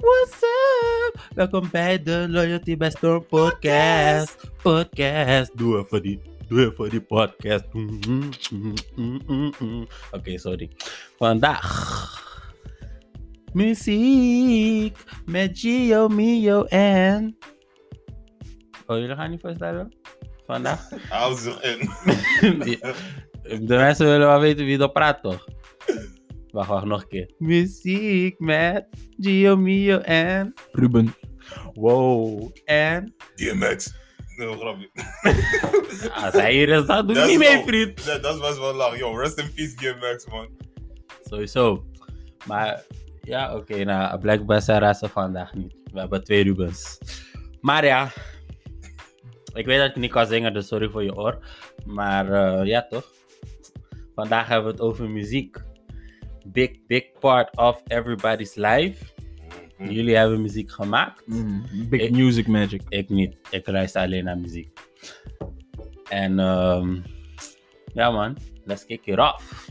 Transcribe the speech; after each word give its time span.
what's 0.00 0.42
up? 0.42 1.20
Welkom 1.34 1.68
bij 1.70 2.02
de 2.02 2.26
Loyalty 2.28 2.76
by 2.76 2.88
Storm 2.88 3.26
podcast. 3.26 4.50
Podcast. 4.62 5.58
Doe 5.58 5.78
even 5.78 6.02
die, 6.02 6.20
doe 6.48 6.66
even 6.66 6.90
die 6.90 7.00
podcast. 7.00 7.64
Oké, 10.10 10.38
sorry. 10.38 10.70
Vandaag. 11.18 12.08
Muziek 13.52 14.96
met 15.26 15.58
Gio, 15.58 16.08
Mio 16.08 16.64
en... 16.64 17.36
Oh, 18.86 18.98
jullie 18.98 19.16
gaan 19.16 19.30
niet 19.30 19.40
voorstellen? 19.40 19.92
Vandaag? 20.46 20.88
Hou 21.08 21.36
zich 21.36 21.60
in. 21.62 21.78
De 23.66 23.76
mensen 23.76 24.06
willen 24.06 24.26
wel 24.26 24.40
weten 24.40 24.64
wie 24.64 24.78
er 24.78 24.90
praat, 24.90 25.22
toch? 25.22 25.46
Wacht, 26.52 26.68
wacht, 26.68 26.84
nog 26.84 27.02
een 27.02 27.08
keer. 27.08 27.30
Muziek 27.38 28.38
met 28.38 28.86
Gio, 29.18 29.56
Mio 29.56 29.98
en... 29.98 30.54
Ruben. 30.72 31.14
Wow. 31.74 32.50
En... 32.64 33.14
DMX. 33.34 33.92
Nee, 34.36 34.56
grapje. 34.56 34.90
Als 36.24 36.32
hij 36.32 36.52
hier 36.52 36.68
is, 36.68 36.86
dan 36.86 37.06
doe 37.06 37.16
ik 37.16 37.20
Dat 37.20 37.28
niet 37.30 37.38
mee, 37.38 37.62
vriend. 37.64 38.06
Dat, 38.06 38.22
dat 38.22 38.34
is 38.34 38.40
best 38.40 38.58
wel 38.58 38.74
lang. 38.74 38.98
Yo, 38.98 39.16
rest 39.16 39.38
in 39.38 39.52
peace 39.54 39.74
DMX, 39.76 40.26
man. 40.26 40.48
Sowieso. 41.22 41.84
Maar 42.46 42.84
ja, 43.22 43.56
oké, 43.56 43.84
nou, 43.84 44.18
blijkbaar 44.18 44.62
zijn 44.62 44.80
rassen 44.80 45.10
vandaag 45.10 45.54
niet. 45.54 45.74
We 45.92 46.00
hebben 46.00 46.24
twee 46.24 46.42
Rubens. 46.42 46.98
Maar 47.60 47.84
ja, 47.84 48.12
ik 49.54 49.66
weet 49.66 49.78
dat 49.78 49.88
ik 49.88 49.96
niet 49.96 50.10
kan 50.10 50.26
zingen, 50.26 50.52
dus 50.52 50.66
sorry 50.66 50.88
voor 50.88 51.02
je 51.02 51.16
oor. 51.16 51.38
Maar 51.86 52.32
eh, 52.32 52.66
ja, 52.66 52.86
toch? 52.88 53.12
Vandaag 54.14 54.48
hebben 54.48 54.66
we 54.66 54.72
het 54.72 54.80
over 54.80 55.10
muziek. 55.10 55.56
Big, 56.46 56.70
big 56.86 57.04
part 57.20 57.56
of 57.56 57.82
everybody's 57.86 58.54
life. 58.54 59.04
Mhm. 59.78 59.90
Jullie 59.90 60.16
hebben 60.16 60.42
muziek 60.42 60.70
gemaakt. 60.70 61.26
Mm, 61.26 61.64
Big 61.88 62.00
Ik- 62.00 62.10
Music 62.10 62.46
Magic. 62.46 62.82
Ik 62.88 63.08
niet. 63.08 63.36
Ik 63.50 63.66
luister 63.66 64.02
alleen 64.02 64.24
naar 64.24 64.38
muziek. 64.38 64.68
En 66.08 66.38
ehm 66.38 66.96
ja 67.94 68.10
man, 68.10 68.36
let's 68.64 68.86
kick 68.86 69.06
it 69.06 69.18
off. 69.18 69.70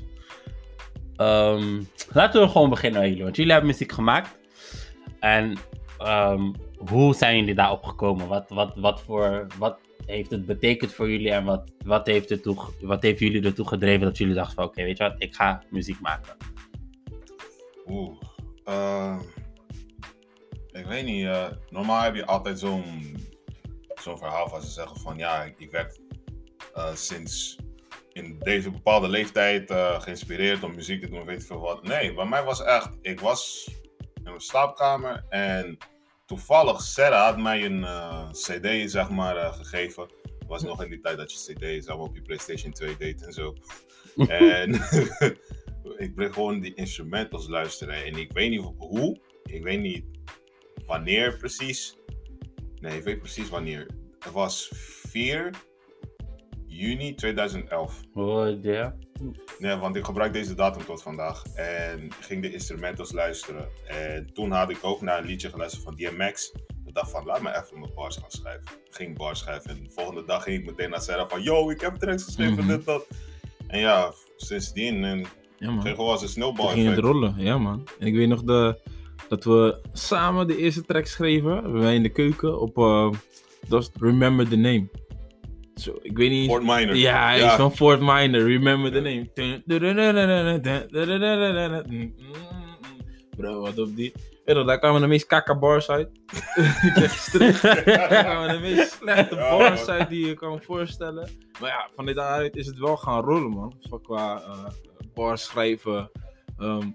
Ehm, 1.16 1.82
laten 2.14 2.42
we 2.42 2.48
gewoon 2.48 2.70
beginnen 2.70 3.00
met 3.00 3.10
jullie, 3.10 3.24
want 3.24 3.36
jullie 3.36 3.52
hebben 3.52 3.70
muziek 3.70 3.92
gemaakt. 3.92 4.38
En 5.20 5.58
ehm, 5.98 6.52
hoe 6.90 7.14
zijn 7.16 7.38
jullie 7.38 7.56
daarop 7.56 7.84
gekomen? 7.84 8.28
Wat, 8.28 8.50
wat, 8.50 8.72
wat, 8.76 9.02
voor, 9.02 9.48
wat 9.58 9.80
heeft 10.06 10.32
het 10.32 10.46
betekend 10.46 10.94
voor 10.94 11.10
jullie 11.10 11.32
en 11.32 11.44
wat, 11.44 11.72
wat, 11.86 12.08
heeft 12.08 12.30
het 12.30 12.44
toe, 12.44 12.58
wat 12.82 13.02
heeft 13.04 13.20
jullie 13.20 13.44
ertoe 13.44 13.68
gedreven 13.68 14.06
dat 14.06 14.18
jullie 14.18 14.34
dachten 14.34 14.56
van 14.56 14.64
oké, 14.66 14.84
weet 14.84 14.98
je 14.98 15.04
wat, 15.04 15.16
ik 15.18 15.36
ga 15.36 15.64
muziek 15.70 16.00
maken. 16.00 16.36
Oeh. 17.90 18.18
eh, 18.66 19.20
ik 20.72 20.86
weet 20.86 21.06
niet. 21.06 21.26
eh, 21.26 21.48
normaal 21.70 22.04
heb 22.04 22.16
je 22.16 22.26
altijd 22.26 22.60
zo'n 22.60 23.18
zo'n 24.02 24.18
verhaal 24.18 24.50
van 24.50 24.62
ze 24.62 24.68
zeggen 24.70 25.00
van 25.00 25.18
ja, 25.18 25.44
ik, 25.44 25.60
ik 25.60 25.72
werd 25.72 26.00
eh, 26.74 26.96
sinds 26.96 27.58
in 28.12 28.40
deze 28.40 28.72
bepaalde 28.72 29.08
leeftijd 29.08 29.70
eh, 29.72 30.02
geïnspireerd 30.02 30.64
om 30.64 30.76
muziek 30.76 31.02
te 31.02 31.10
doen, 31.10 31.26
weet 31.26 31.42
ik 31.42 31.48
veel 31.48 31.60
wat. 31.60 31.84
Nee, 31.84 32.14
bij 32.14 32.26
mij 32.26 32.44
was 32.44 32.64
echt, 32.64 32.90
ik 33.02 33.20
was 33.20 33.70
in 33.98 34.24
mijn 34.24 34.40
slaapkamer 34.40 35.26
en 35.30 35.78
toevallig 36.26 36.82
Sarah 36.82 37.26
had 37.26 37.38
mij 37.38 37.66
een 37.66 37.86
CD 38.32 38.92
zeg 38.92 39.10
maar 39.10 39.54
gegeven. 39.54 40.04
Het 40.40 40.48
was 40.48 40.64
nog 40.64 40.84
in 40.84 40.90
die 40.90 41.00
tijd 41.00 41.18
dat 41.18 41.32
je 41.32 41.54
CD 41.54 41.84
zeg 41.84 41.96
maar, 41.96 42.06
op 42.06 42.16
je 42.16 42.22
PlayStation 42.22 42.72
2 42.72 42.98
deed 42.98 43.22
en 43.26 43.34
zo. 43.34 43.54
En 44.28 44.72
ik 45.98 46.16
bleef 46.16 46.34
gewoon 46.34 46.60
die 46.60 46.74
instrumentals 46.74 47.48
luisteren. 47.48 48.04
En 48.06 48.16
ik 48.18 48.32
weet 48.32 48.50
niet 48.50 48.72
hoe, 48.78 49.20
ik 49.44 49.64
weet 49.64 49.80
niet 49.80 50.06
wanneer 50.86 51.38
precies. 51.38 51.98
Nee, 52.76 52.98
ik 52.98 53.04
weet 53.04 53.20
precies 53.20 53.50
wanneer. 53.50 53.88
Het 54.20 54.34
was 54.34 54.70
4 54.74 55.54
juni 56.66 57.16
2011. 57.16 58.02
Oh 58.14 58.64
ja. 58.64 58.96
Nee, 59.60 59.76
want 59.76 59.96
ik 59.96 60.06
gebruik 60.06 60.34
deze 60.34 60.54
datum 60.54 60.86
tot 60.86 61.02
vandaag. 61.02 61.44
En 61.56 62.10
ging 62.20 62.42
de 62.42 62.54
instrumentals 62.54 63.12
luisteren. 63.12 63.70
En 63.88 64.34
toen 64.34 64.52
had 64.52 64.70
ik 64.70 64.78
ook 64.82 65.02
naar 65.02 65.20
een 65.20 65.26
liedje 65.26 65.50
geluisterd 65.50 65.84
van 65.84 65.96
DMX. 65.96 66.52
Ik 66.86 66.94
dacht 66.94 67.12
van, 67.12 67.26
laat 67.26 67.42
me 67.42 67.50
even 67.56 67.80
mijn 67.80 67.94
bars 67.94 68.18
gaan 68.18 68.32
schrijven. 68.32 68.72
Ging 68.90 69.18
bars 69.18 69.40
schrijven. 69.40 69.70
En 69.70 69.84
de 69.84 69.90
volgende 69.90 70.26
dag 70.26 70.44
ging 70.44 70.60
ik 70.60 70.66
meteen 70.66 70.90
naar 70.90 71.02
Sarah 71.02 71.30
van, 71.30 71.42
yo, 71.42 71.70
ik 71.70 71.82
heb 71.82 71.96
tracks 71.96 72.24
geschreven, 72.24 72.54
Mhm. 72.58 72.68
dit, 72.68 72.86
dat. 72.86 73.08
En 73.68 73.80
ja, 73.80 74.14
sindsdien 74.36 75.04
en 75.04 75.26
Ja, 75.60 75.72
man. 75.72 75.82
ging 75.82 75.96
gewoon 75.96 76.12
als 76.12 76.22
een 76.22 76.28
Toen 76.28 76.36
snowball 76.36 76.74
ging 76.74 76.90
het 76.90 77.00
rollen. 77.00 77.36
Ja, 77.38 77.58
man. 77.58 77.88
En 78.00 78.08
ik 78.08 78.16
weet 78.16 78.28
nog 78.28 78.44
de, 78.44 78.80
dat 79.30 79.44
we 79.44 79.80
samen 79.94 80.48
de 80.48 80.58
eerste 80.58 80.86
track 80.86 81.06
schreven. 81.06 81.80
Wij 81.80 81.96
in 81.96 82.04
de 82.04 82.10
keuken 82.10 82.60
op... 82.60 82.78
eh, 82.78 83.10
dat 83.62 83.70
was 83.70 83.92
Remember 84.00 84.48
the 84.48 84.56
Name. 84.56 84.90
Zo, 85.76 86.00
ik 86.02 86.18
weet 86.18 86.30
niet... 86.30 86.50
Fort 86.50 86.64
Minor. 86.64 86.96
Ja, 86.96 87.26
hij 87.26 87.40
is 87.40 87.52
van 87.52 87.76
Fort 87.76 88.00
Minor. 88.00 88.48
Remember 88.48 88.92
the 88.92 89.00
Name. 89.00 89.30
Bro, 93.38 93.60
wat 93.62 93.80
op 93.80 93.96
die... 93.96 94.14
Weet 94.46 94.66
daar 94.66 94.80
kwamen 94.80 95.02
de 95.02 95.08
meest 95.08 95.26
kakka 95.26 95.58
bars 95.58 95.90
uit. 95.90 96.10
ik 96.56 97.56
zeg. 97.56 97.84
Daar 97.84 98.24
kwamen 98.24 98.48
de 98.48 98.60
meest 98.60 98.92
slechte 98.92 99.36
Ja, 99.36 99.58
bars 99.58 99.88
uit 99.88 100.10
die 100.10 100.26
je 100.26 100.34
kan 100.34 100.62
voorstellen. 100.62 101.30
Maar 101.60 101.70
ja, 101.70 101.90
van 101.96 102.06
dit 102.06 102.18
uit 102.18 102.56
is 102.56 102.66
het 102.66 102.78
wel 102.78 102.98
gaan 102.98 103.24
rollen, 103.24 103.50
man. 103.50 103.74
Van 103.90 104.02
qua 104.02 104.42
eh, 104.42 104.66
bars 105.14 105.44
schrijven. 105.44 106.12
Ehm, 106.58 106.90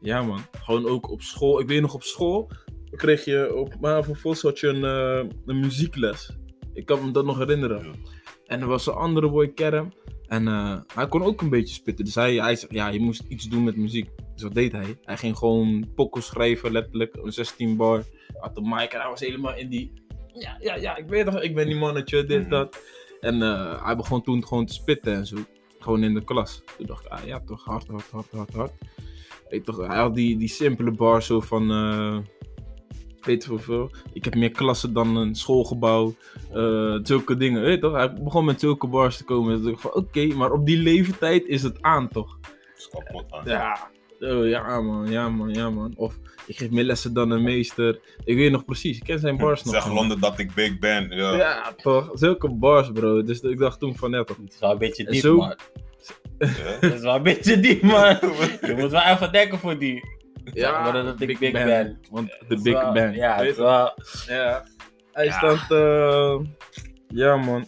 ja, 0.00 0.22
man. 0.22 0.40
Gewoon 0.62 0.86
ook 0.86 1.10
op 1.10 1.22
school. 1.22 1.60
Ik 1.60 1.68
weet 1.68 1.80
nog 1.80 1.94
op 1.94 2.02
school 2.02 2.50
kreeg 2.96 3.24
je 3.24 3.54
op 3.54 3.74
maar 3.80 4.04
had 4.40 4.58
je 4.58 4.66
een, 4.68 4.84
eh, 4.84 5.30
een 5.46 5.60
muziekles. 5.60 6.36
Ik 6.72 6.86
kan 6.86 7.04
me 7.04 7.10
dat 7.10 7.24
nog 7.24 7.38
herinneren. 7.38 7.84
Ja. 7.84 7.92
En 8.46 8.60
er 8.60 8.66
was 8.66 8.86
een 8.86 8.92
andere 8.92 9.30
boy, 9.30 9.48
Kerem. 9.48 9.92
En 10.26 10.48
eh, 10.48 10.80
hij 10.94 11.08
kon 11.08 11.22
ook 11.22 11.40
een 11.40 11.50
beetje 11.50 11.74
spitten. 11.74 12.04
Dus 12.04 12.14
hij, 12.14 12.34
hij 12.34 12.56
zei, 12.56 12.74
ja, 12.74 12.88
je 12.88 13.00
moest 13.00 13.22
iets 13.28 13.48
doen 13.48 13.64
met 13.64 13.76
muziek. 13.76 14.08
Dus 14.34 14.42
wat 14.42 14.54
deed 14.54 14.72
hij? 14.72 14.98
Hij 15.02 15.16
ging 15.16 15.36
gewoon 15.36 15.92
pokken 15.94 16.22
schrijven, 16.22 16.72
letterlijk. 16.72 17.16
Een 17.22 17.32
16 17.32 17.76
bar. 17.76 18.02
Had 18.38 18.54
de 18.54 18.60
mic 18.60 18.92
en 18.92 19.00
hij 19.00 19.08
was 19.08 19.20
helemaal 19.20 19.56
in 19.56 19.68
die... 19.68 20.02
Ja, 20.32 20.56
ja, 20.60 20.74
ja, 20.74 20.96
ik 20.96 21.08
weet 21.08 21.24
toch, 21.24 21.42
ik 21.42 21.54
ben 21.54 21.66
die 21.66 21.76
mannetje, 21.76 22.24
dit, 22.24 22.40
Mhm. 22.40 22.50
dat. 22.50 22.82
En 23.20 23.42
eh, 23.42 23.84
hij 23.84 23.96
begon 23.96 24.22
toen 24.22 24.46
gewoon 24.46 24.66
te 24.66 24.72
spitten 24.72 25.14
en 25.14 25.26
zo. 25.26 25.36
Gewoon 25.84 26.02
in 26.02 26.14
de 26.14 26.24
klas. 26.24 26.62
Toen 26.76 26.86
dacht 26.86 27.04
ik, 27.04 27.10
ah 27.10 27.24
ja, 27.26 27.40
toch 27.46 27.64
hard, 27.64 27.86
hard, 27.86 28.10
hard, 28.10 28.26
hard, 28.30 28.54
hard. 28.54 28.72
Weet 29.48 29.64
toch, 29.64 29.76
hij 29.86 29.96
had 29.98 30.14
die, 30.14 30.36
die 30.36 30.48
simpele 30.48 30.90
bar 30.90 31.22
zo 31.22 31.40
van... 31.40 31.70
eh, 31.70 32.18
weet 33.20 33.44
je 33.44 33.50
hoeveel? 33.50 33.90
Ik 34.12 34.24
heb 34.24 34.34
meer 34.34 34.50
klassen 34.50 34.92
dan 34.92 35.16
een 35.16 35.34
schoolgebouw. 35.34 36.14
eh, 36.52 36.98
zulke 37.02 37.36
dingen, 37.36 37.62
weet 37.62 37.80
toch? 37.80 37.92
Hij 37.92 38.14
begon 38.14 38.44
met 38.44 38.60
zulke 38.60 38.86
bars 38.86 39.16
te 39.16 39.24
komen. 39.24 39.62
Dus 39.62 39.72
ik 39.72 39.78
van, 39.78 39.94
oké, 39.94 40.26
maar 40.26 40.52
op 40.52 40.66
die 40.66 40.78
leeftijd 40.78 41.46
is 41.46 41.62
het 41.62 41.82
aan, 41.82 42.08
toch? 42.08 42.38
is 42.76 42.88
kapot 42.88 43.32
aan. 43.32 43.42
Ja. 43.44 43.90
Oh, 44.20 44.48
ja 44.48 44.80
man, 44.80 45.10
ja 45.10 45.28
man, 45.28 45.54
ja 45.54 45.70
man. 45.70 45.92
Of 45.96 46.18
ik 46.46 46.56
geef 46.56 46.70
meer 46.70 46.84
lessen 46.84 47.14
dan 47.14 47.30
een 47.30 47.42
meester. 47.42 48.00
Ik 48.24 48.36
weet 48.36 48.50
nog 48.50 48.64
precies, 48.64 48.96
ik 48.96 49.04
ken 49.04 49.18
zijn 49.18 49.36
bars 49.36 49.62
nog. 49.64 49.74
Zeg 49.74 49.92
Londen 49.92 50.20
dat 50.20 50.38
ik 50.38 50.54
big 50.54 50.78
ben. 50.78 51.10
Ja. 51.10 51.34
Ja, 51.36 51.72
toch? 51.82 52.10
Zulke 52.14 52.48
bars, 52.50 52.90
bro. 52.92 53.22
Dus 53.22 53.40
ik 53.40 53.58
dacht 53.58 53.78
toen 53.80 53.96
van, 53.96 54.10
ja 54.10 54.24
toch. 54.24 54.36
Het 54.36 54.52
is 54.52 54.58
wel 54.60 54.70
een 54.70 54.78
beetje 54.78 55.04
diep, 55.04 55.20
zo- 55.20 55.36
man. 55.36 55.54
Ja. 56.38 56.46
Het 56.80 56.94
is 56.94 57.00
wel 57.00 57.14
een 57.14 57.22
beetje 57.22 57.60
diep, 57.60 57.82
man. 57.82 58.18
Je 58.68 58.74
moet 58.78 58.90
wel 58.90 59.02
even 59.02 59.32
denken 59.32 59.58
voor 59.58 59.78
die. 59.78 60.02
Ja, 60.52 60.82
maar 60.82 60.92
dat 61.04 61.20
ik 61.20 61.38
Big 61.38 61.52
Ben. 61.52 61.98
Want 62.10 62.28
de 62.48 62.60
Big 62.62 62.72
wel- 62.82 62.92
Ben. 62.92 63.14
Ja, 63.14 63.36
het 63.36 63.48
is 63.48 63.56
wel... 63.56 63.92
Ja. 64.26 64.64
Hij 65.12 65.24
Ja. 65.24 65.32
staat, 65.32 65.70
eh, 65.70 66.38
ja 67.08 67.36
man. 67.36 67.66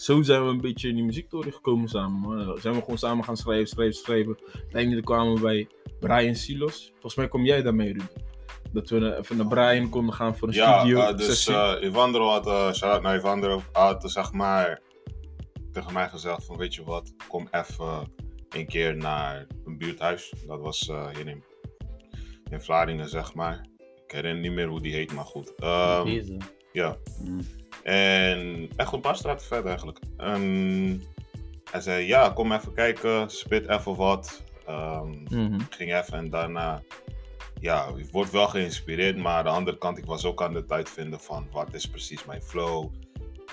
Zo 0.00 0.22
zijn 0.22 0.44
we 0.44 0.50
een 0.50 0.60
beetje 0.60 0.88
in 0.88 0.94
die 0.94 1.04
muziektoren 1.04 1.52
gekomen 1.52 1.88
samen. 1.88 2.60
Zijn 2.60 2.74
we 2.74 2.80
gewoon 2.80 2.98
samen 2.98 3.24
gaan 3.24 3.36
schrijven, 3.36 3.68
schrijven, 3.68 3.94
schrijven. 3.94 4.38
Uiteindelijk 4.54 5.06
kwamen 5.06 5.34
we 5.34 5.40
bij 5.40 5.68
Brian 6.00 6.34
Silos. 6.34 6.90
Volgens 6.92 7.14
mij 7.14 7.28
kom 7.28 7.44
jij 7.44 7.62
daarmee, 7.62 7.86
Ruben. 7.92 8.08
Dat 8.72 8.88
we 8.88 9.16
even 9.18 9.36
naar 9.36 9.46
Brian 9.46 9.88
konden 9.88 10.14
gaan 10.14 10.36
voor 10.36 10.48
een 10.48 10.54
Ja, 10.54 10.78
studio. 10.78 11.00
eh, 11.00 11.16
dus 11.16 11.46
eh 11.46 11.74
Evandro 11.80 12.28
had, 12.28 12.46
eh 12.46 12.72
shout-out 12.72 13.02
naar 13.02 13.16
Evandro, 13.16 13.62
had 13.72 14.10
zeg 14.10 14.32
maar 14.32 14.80
tegen 15.72 15.92
mij 15.92 16.08
gezegd 16.08 16.44
van 16.44 16.56
weet 16.56 16.74
je 16.74 16.84
wat, 16.84 17.14
kom 17.28 17.48
even 17.50 18.12
een 18.48 18.66
keer 18.66 18.96
naar 18.96 19.46
een 19.64 19.78
buurthuis. 19.78 20.32
Dat 20.46 20.60
was 20.60 20.88
eh, 20.88 21.08
hier 21.08 21.28
in, 21.28 21.44
in 22.50 22.60
Vlaardingen 22.60 23.08
zeg 23.08 23.34
maar. 23.34 23.66
Ik 24.06 24.12
herinner 24.16 24.42
niet 24.42 24.52
meer 24.52 24.66
hoe 24.68 24.80
die 24.80 24.92
heet, 24.94 25.12
maar 25.12 25.24
goed. 25.24 25.54
Ehm, 25.54 26.04
Deze. 26.04 26.36
ja, 26.72 26.96
Mm. 27.24 27.40
En 27.90 28.68
echt 28.76 28.92
een 28.92 29.00
paar 29.00 29.16
straten 29.16 29.46
verder 29.46 29.66
eigenlijk. 29.66 29.98
En 30.16 31.02
hij 31.70 31.80
zei 31.80 32.06
ja, 32.06 32.28
kom 32.28 32.52
even 32.52 32.74
kijken, 32.74 33.30
spit 33.30 33.68
even 33.68 33.96
wat. 33.96 34.42
Ehm, 34.66 35.08
Mhm. 35.28 35.58
ging 35.70 35.94
even 35.94 36.18
en 36.18 36.30
daarna, 36.30 36.82
ja, 37.60 37.86
ik 37.96 38.10
word 38.10 38.30
wel 38.30 38.48
geïnspireerd, 38.48 39.16
maar 39.16 39.34
aan 39.34 39.44
de 39.44 39.50
andere 39.50 39.78
kant, 39.78 39.98
ik 39.98 40.04
was 40.04 40.24
ook 40.24 40.42
aan 40.42 40.54
het 40.54 40.72
uitvinden 40.72 41.20
van 41.20 41.46
wat 41.52 41.74
is 41.74 41.86
precies 41.86 42.24
mijn 42.24 42.42
flow, 42.42 42.92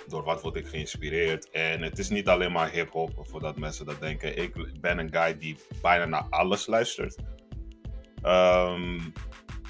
door 0.07 0.24
wat 0.24 0.42
word 0.42 0.56
ik 0.56 0.68
geïnspireerd. 0.68 1.50
En 1.50 1.81
het 1.81 2.00
is 2.00 2.10
niet 2.10 2.28
alleen 2.28 2.51
maar 2.51 2.69
hip-hop, 2.72 3.12
voordat 3.22 3.57
mensen 3.57 3.86
dat 3.86 4.00
denken. 4.00 4.38
Ik 4.38 4.81
ben 4.81 4.98
een 4.98 5.13
guy 5.13 5.38
die 5.38 5.57
bijna 5.81 6.06
naar 6.06 6.25
alles 6.30 6.68
luistert. 6.68 7.16
Ehm, 8.22 9.00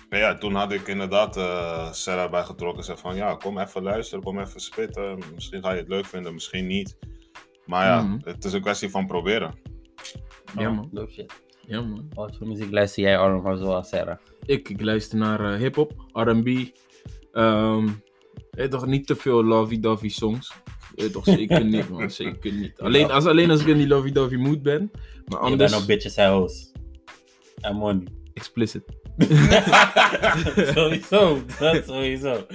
Maar 0.10 0.20
ja, 0.20 0.34
toen 0.38 0.54
had 0.56 0.72
ik 0.72 0.88
inderdaad 0.88 1.38
eh 1.38 1.92
Sarah 1.92 2.32
bij 2.32 2.44
getrokken. 2.44 2.84
Zei 2.84 2.98
van, 2.98 3.16
ja, 3.16 3.36
kom 3.36 3.58
even 3.60 3.84
luisteren, 3.84 4.24
kom 4.24 4.40
even 4.40 4.60
spitten. 4.62 5.20
Misschien 5.34 5.62
ga 5.64 5.72
je 5.72 5.80
het 5.80 5.88
leuk 5.88 6.06
vinden, 6.06 6.34
misschien 6.34 6.68
niet. 6.68 6.98
Maar 7.66 7.86
ja, 7.86 8.02
Mhm. 8.02 8.18
het 8.24 8.46
is 8.46 8.54
een 8.54 8.62
kwestie 8.62 8.90
van 8.90 9.08
proberen. 9.08 9.54
Ja, 10.58 10.70
Oh, 10.70 10.76
man. 10.76 11.08
shit. 11.10 11.34
Ja, 11.66 11.82
man. 11.82 12.10
Wat 12.14 12.36
voor 12.38 12.48
muziek 12.48 12.72
luister 12.72 13.04
jij 13.04 13.18
allemaal 13.18 13.58
zoals 13.58 13.90
Sarah? 13.90 14.18
Ik, 14.46 14.70
ik 14.70 14.82
luister 14.82 15.18
naar 15.18 15.54
eh, 15.54 15.60
hip-hop, 15.60 15.94
RB. 16.14 16.66
Ehm 17.32 17.88
eh, 18.52 18.66
toch 18.68 18.86
niet 18.86 19.08
te 19.08 19.16
veel 19.16 19.44
lovey-dovey 19.44 20.10
songs. 20.10 20.54
Eh, 20.96 21.06
toch 21.06 21.24
zeker 21.24 21.66
niet, 21.76 21.90
man. 21.90 22.10
Zeker 22.10 22.54
niet. 22.54 22.80
Alleen 22.80 23.12
als, 23.12 23.26
alleen 23.26 23.50
als 23.52 23.62
ik 23.62 23.68
in 23.68 23.78
die 23.78 23.88
lovey-dovey 23.88 24.38
mood 24.38 24.62
ben. 24.62 24.92
Maar 25.26 25.40
Je 25.40 25.46
anders. 25.46 25.72
bent 25.72 25.82
op 25.82 25.88
bitches 25.88 26.16
en 26.16 26.32
hoes. 26.32 26.72
En 27.62 27.76
money. 27.76 28.08
Explicit. 28.34 28.84
sowieso, 30.76 31.40
dat 31.60 31.84
sowieso. 31.86 32.46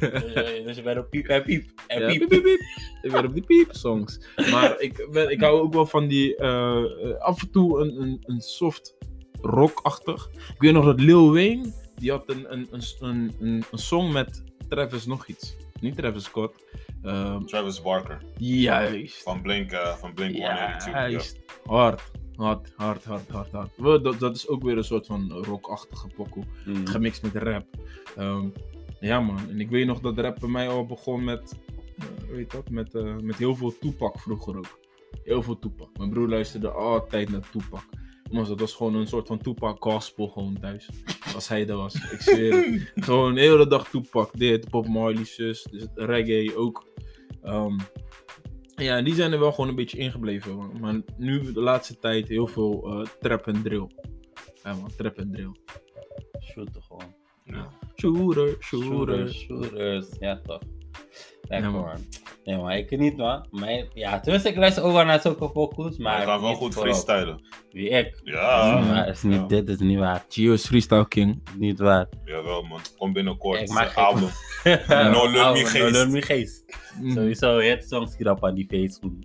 Dus 0.00 0.10
je- 0.32 0.62
dus 0.66 0.82
bent 0.82 0.98
op 0.98 1.10
piep 1.10 1.26
en 1.26 1.42
piep. 1.42 1.64
En 1.86 2.00
Ja, 2.00 2.06
piep. 2.08 2.18
piep, 2.18 2.28
piep, 2.28 2.42
piep. 2.42 2.60
Ik 3.02 3.12
ben 3.12 3.24
op 3.26 3.34
die 3.34 3.42
piep 3.46 3.68
songs. 3.74 4.20
Maar 4.50 4.80
ik, 4.80 5.08
ben, 5.12 5.30
ik 5.30 5.40
hou 5.40 5.60
ook 5.60 5.72
wel 5.72 5.86
van 5.86 6.06
die. 6.08 6.36
eh, 6.36 6.78
eh, 6.78 7.18
af 7.18 7.42
en 7.42 7.50
toe 7.50 7.80
een, 7.80 8.00
een, 8.02 8.22
een 8.26 8.40
soft 8.40 8.96
rockachtig. 9.40 10.28
Ik 10.34 10.54
weet 10.60 10.72
nog 10.72 10.84
dat 10.84 11.00
Lil 11.00 11.32
Wayne. 11.32 11.72
Die 11.96 12.10
had 12.10 12.24
een, 12.30 12.52
een, 12.52 12.68
een, 12.70 12.82
een, 13.00 13.32
een, 13.40 13.64
een 13.70 13.78
song 13.78 14.12
met 14.12 14.42
Travis 14.68 15.06
nog 15.06 15.26
iets. 15.26 15.56
Niet 15.80 15.96
Travis 15.96 16.24
Scott. 16.24 16.64
Ehm, 17.02 17.44
Travis 17.44 17.82
Barker 17.82 18.18
juist. 18.36 19.22
van 19.22 19.42
Blink, 19.42 19.72
eh, 19.72 19.94
van 19.96 20.14
Blink 20.14 20.32
182. 20.36 20.92
Ja. 20.92 21.08
Juist. 21.08 21.38
Hard. 21.64 22.02
Hard, 22.38 22.72
hard, 22.76 23.04
hard, 23.04 23.28
hard, 23.28 23.52
hard. 23.52 24.02
Dat, 24.04 24.18
dat 24.18 24.36
is 24.36 24.48
ook 24.48 24.62
weer 24.62 24.76
een 24.76 24.84
soort 24.84 25.06
van 25.06 25.32
rockachtige 25.32 26.08
pokoe. 26.08 26.44
Mm. 26.66 26.86
Gemixt 26.86 27.22
met 27.22 27.34
rap. 27.34 27.66
Ehm, 28.16 28.48
ja 29.00 29.20
man, 29.20 29.38
en 29.48 29.60
ik 29.60 29.70
weet 29.70 29.86
nog 29.86 30.00
dat 30.00 30.18
rap 30.18 30.40
bij 30.40 30.48
mij 30.48 30.68
al 30.68 30.86
begon 30.86 31.24
met, 31.24 31.58
eh, 31.98 32.04
weet 32.30 32.50
dat, 32.50 32.70
met, 32.70 32.94
eh, 32.94 33.16
met 33.16 33.36
heel 33.36 33.56
veel 33.56 33.78
Toepak 33.78 34.18
vroeger 34.18 34.56
ook. 34.56 34.78
Heel 35.24 35.42
veel 35.42 35.58
Toepak. 35.58 35.98
Mijn 35.98 36.10
broer 36.10 36.28
luisterde 36.28 36.70
altijd 36.70 37.30
naar 37.30 37.50
Toepak. 37.50 37.84
Maar 38.30 38.44
dat 38.44 38.60
was 38.60 38.74
gewoon 38.74 38.94
een 38.94 39.06
soort 39.06 39.26
van 39.26 39.38
Toepak 39.38 39.82
gospel 39.82 40.28
gewoon 40.28 40.58
thuis. 40.60 40.88
Als 41.34 41.48
hij 41.48 41.68
er 41.68 41.76
was. 41.76 41.94
Ik 41.94 42.20
zweer 42.20 42.52
het. 42.52 43.04
Gewoon 43.04 43.34
de 43.34 43.40
hele 43.40 43.66
dag 43.66 43.88
Toepak. 43.88 44.38
Dit, 44.38 44.70
Pop 44.70 44.88
Marley, 44.88 45.24
zus. 45.24 45.62
Dus 45.70 45.86
reggae 45.94 46.56
ook. 46.56 46.86
Ehm, 47.42 47.78
ja, 48.78 49.02
die 49.02 49.14
zijn 49.14 49.32
er 49.32 49.38
wel 49.38 49.52
gewoon 49.52 49.68
een 49.70 49.76
beetje 49.76 49.98
ingebleven. 49.98 50.56
man. 50.56 50.76
Maar 50.80 51.00
nu 51.16 51.52
de 51.52 51.60
laatste 51.60 51.98
tijd 51.98 52.28
heel 52.28 52.46
veel 52.46 52.86
eh, 53.00 53.06
trap 53.20 53.46
en 53.46 53.62
drill. 53.62 53.90
Ja 54.62 54.74
man, 54.74 54.90
trap 54.96 55.18
en 55.18 55.30
drill. 55.32 55.52
Shooter 56.42 56.82
gewoon. 56.82 57.14
Ja. 57.44 57.68
Shooter, 57.96 58.56
Shooters, 58.60 58.66
shooter. 58.66 59.34
shooters. 59.34 60.08
Ja, 60.18 60.40
toch. 60.40 60.60
Lekker 61.42 61.70
Ja, 61.70 61.76
man. 61.76 61.98
Nee, 62.48 62.56
maar 62.56 62.78
ik 62.78 62.98
niet, 62.98 63.16
man. 63.16 63.46
Maar, 63.50 63.84
ja, 63.94 64.20
tenminste, 64.20 64.48
ik 64.48 64.56
luister 64.56 64.82
ook 64.82 64.92
wel 64.92 65.04
naar 65.04 65.20
zulke 65.20 65.50
pokoes, 65.50 65.96
maar... 65.96 66.12
Maar 66.12 66.16
hij 66.16 66.26
kan 66.26 66.40
wel 66.40 66.54
goed 66.54 66.74
freestylen. 66.74 67.40
Wie 67.70 67.88
ik? 67.88 68.20
Ja, 68.24 69.04
Dat 69.04 69.14
is 69.14 69.22
niet 69.22 69.40
Ja. 69.40 69.46
Dit 69.46 69.68
is 69.68 69.78
niet 69.78 69.98
waar. 69.98 70.24
Gio 70.28 70.52
is 70.52 70.66
freestyle 70.66 71.08
king. 71.08 71.42
Niet 71.58 71.78
waar. 71.78 72.06
jawel 72.24 72.62
man. 72.62 72.80
Kom 72.98 73.12
binnenkort. 73.12 73.60
Ik 73.60 73.68
maak 73.68 73.94
album. 74.06 74.28
No 74.88 75.24
Oh, 75.24 75.30
Me 75.30 75.38
No 75.38 75.54
Geest. 75.54 75.90
Lul 75.90 76.08
Me 76.08 76.22
Geest. 76.22 76.64
Sowieso, 77.14 77.58
hit 77.58 77.88
songs 77.88 78.16
aan 78.40 78.54
die 78.54 78.66
face. 78.68 78.98
Mm, 79.00 79.20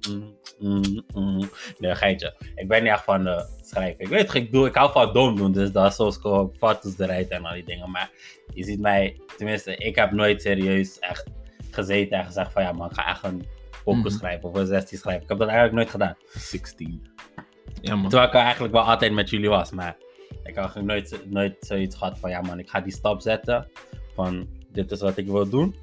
mm, 0.60 0.82
mm, 0.84 1.04
mm. 1.14 1.50
Nee, 1.78 1.96
geintje. 1.96 2.36
Ik 2.56 2.68
ben 2.68 2.84
niet 2.84 2.92
echt 2.92 3.04
van 3.04 3.28
eh, 3.28 3.44
schrijven. 3.62 4.00
Ik 4.00 4.08
weet 4.08 4.22
het, 4.22 4.34
ik, 4.34 4.52
doe, 4.52 4.68
ik 4.68 4.76
hou 4.76 4.92
van 4.92 5.14
dom 5.14 5.36
doen, 5.36 5.52
dus 5.52 5.72
dat 5.72 5.90
is 5.90 5.96
zoals 5.96 6.18
gewoon 6.18 6.54
foto's 6.58 7.00
eruit 7.00 7.28
en 7.28 7.46
al 7.46 7.54
die 7.54 7.64
dingen. 7.64 7.92
Maar 7.92 8.12
je 8.54 8.64
ziet 8.64 8.80
mij, 8.80 9.22
tenminste, 9.38 9.76
ik 9.76 9.96
heb 9.96 10.12
nooit 10.12 10.42
serieus 10.42 11.00
echt 11.00 11.30
gezeten 11.74 12.18
en 12.18 12.26
gezegd 12.26 12.52
van 12.52 12.62
ja 12.64 12.72
man, 12.72 12.90
ik 12.90 12.96
ga 12.96 13.08
echt 13.08 13.24
een 13.24 13.46
pokoe 13.84 14.02
Mhm. 14.02 14.10
schrijven 14.10 14.50
of 14.50 14.56
een 14.56 14.66
16 14.66 14.98
schrijven. 14.98 15.24
Ik 15.24 15.30
heb 15.30 15.38
dat 15.38 15.48
eigenlijk 15.48 15.78
nooit 15.78 15.90
gedaan. 15.90 16.16
16. 16.34 17.08
Ja 17.82 17.96
man. 17.96 18.10
Terwijl 18.10 18.30
ik 18.30 18.36
eigenlijk 18.36 18.74
wel 18.74 18.84
altijd 18.84 19.14
met 19.14 19.30
jullie 19.30 19.50
was, 19.50 19.72
maar 19.72 19.98
ik 20.44 20.56
had 20.56 20.76
nooit, 20.82 21.20
nooit 21.30 21.56
zoiets 21.60 21.96
gehad 21.96 22.20
van 22.20 22.30
ja 22.30 22.42
man, 22.42 22.60
ik 22.60 22.70
ga 22.70 22.82
die 22.82 22.94
stap 22.94 23.22
zetten 23.22 23.70
van 24.16 24.48
dit 24.72 24.92
is 24.92 25.02
wat 25.02 25.18
ik 25.18 25.28
wil 25.28 25.50
doen. 25.50 25.76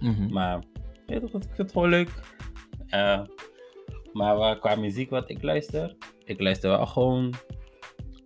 Mhm. 0.00 0.32
Maar 0.32 0.62
weet 1.06 1.20
toch, 1.20 1.30
ik 1.34 1.42
vind 1.42 1.56
het 1.56 1.72
gewoon 1.72 1.88
leuk. 1.88 2.10
Eh, 2.88 3.20
maar 4.12 4.58
qua 4.58 4.74
muziek 4.74 5.10
wat 5.10 5.30
ik 5.30 5.42
luister, 5.42 5.96
ik 6.24 6.40
luister 6.40 6.70
wel 6.70 6.86
gewoon. 6.86 7.34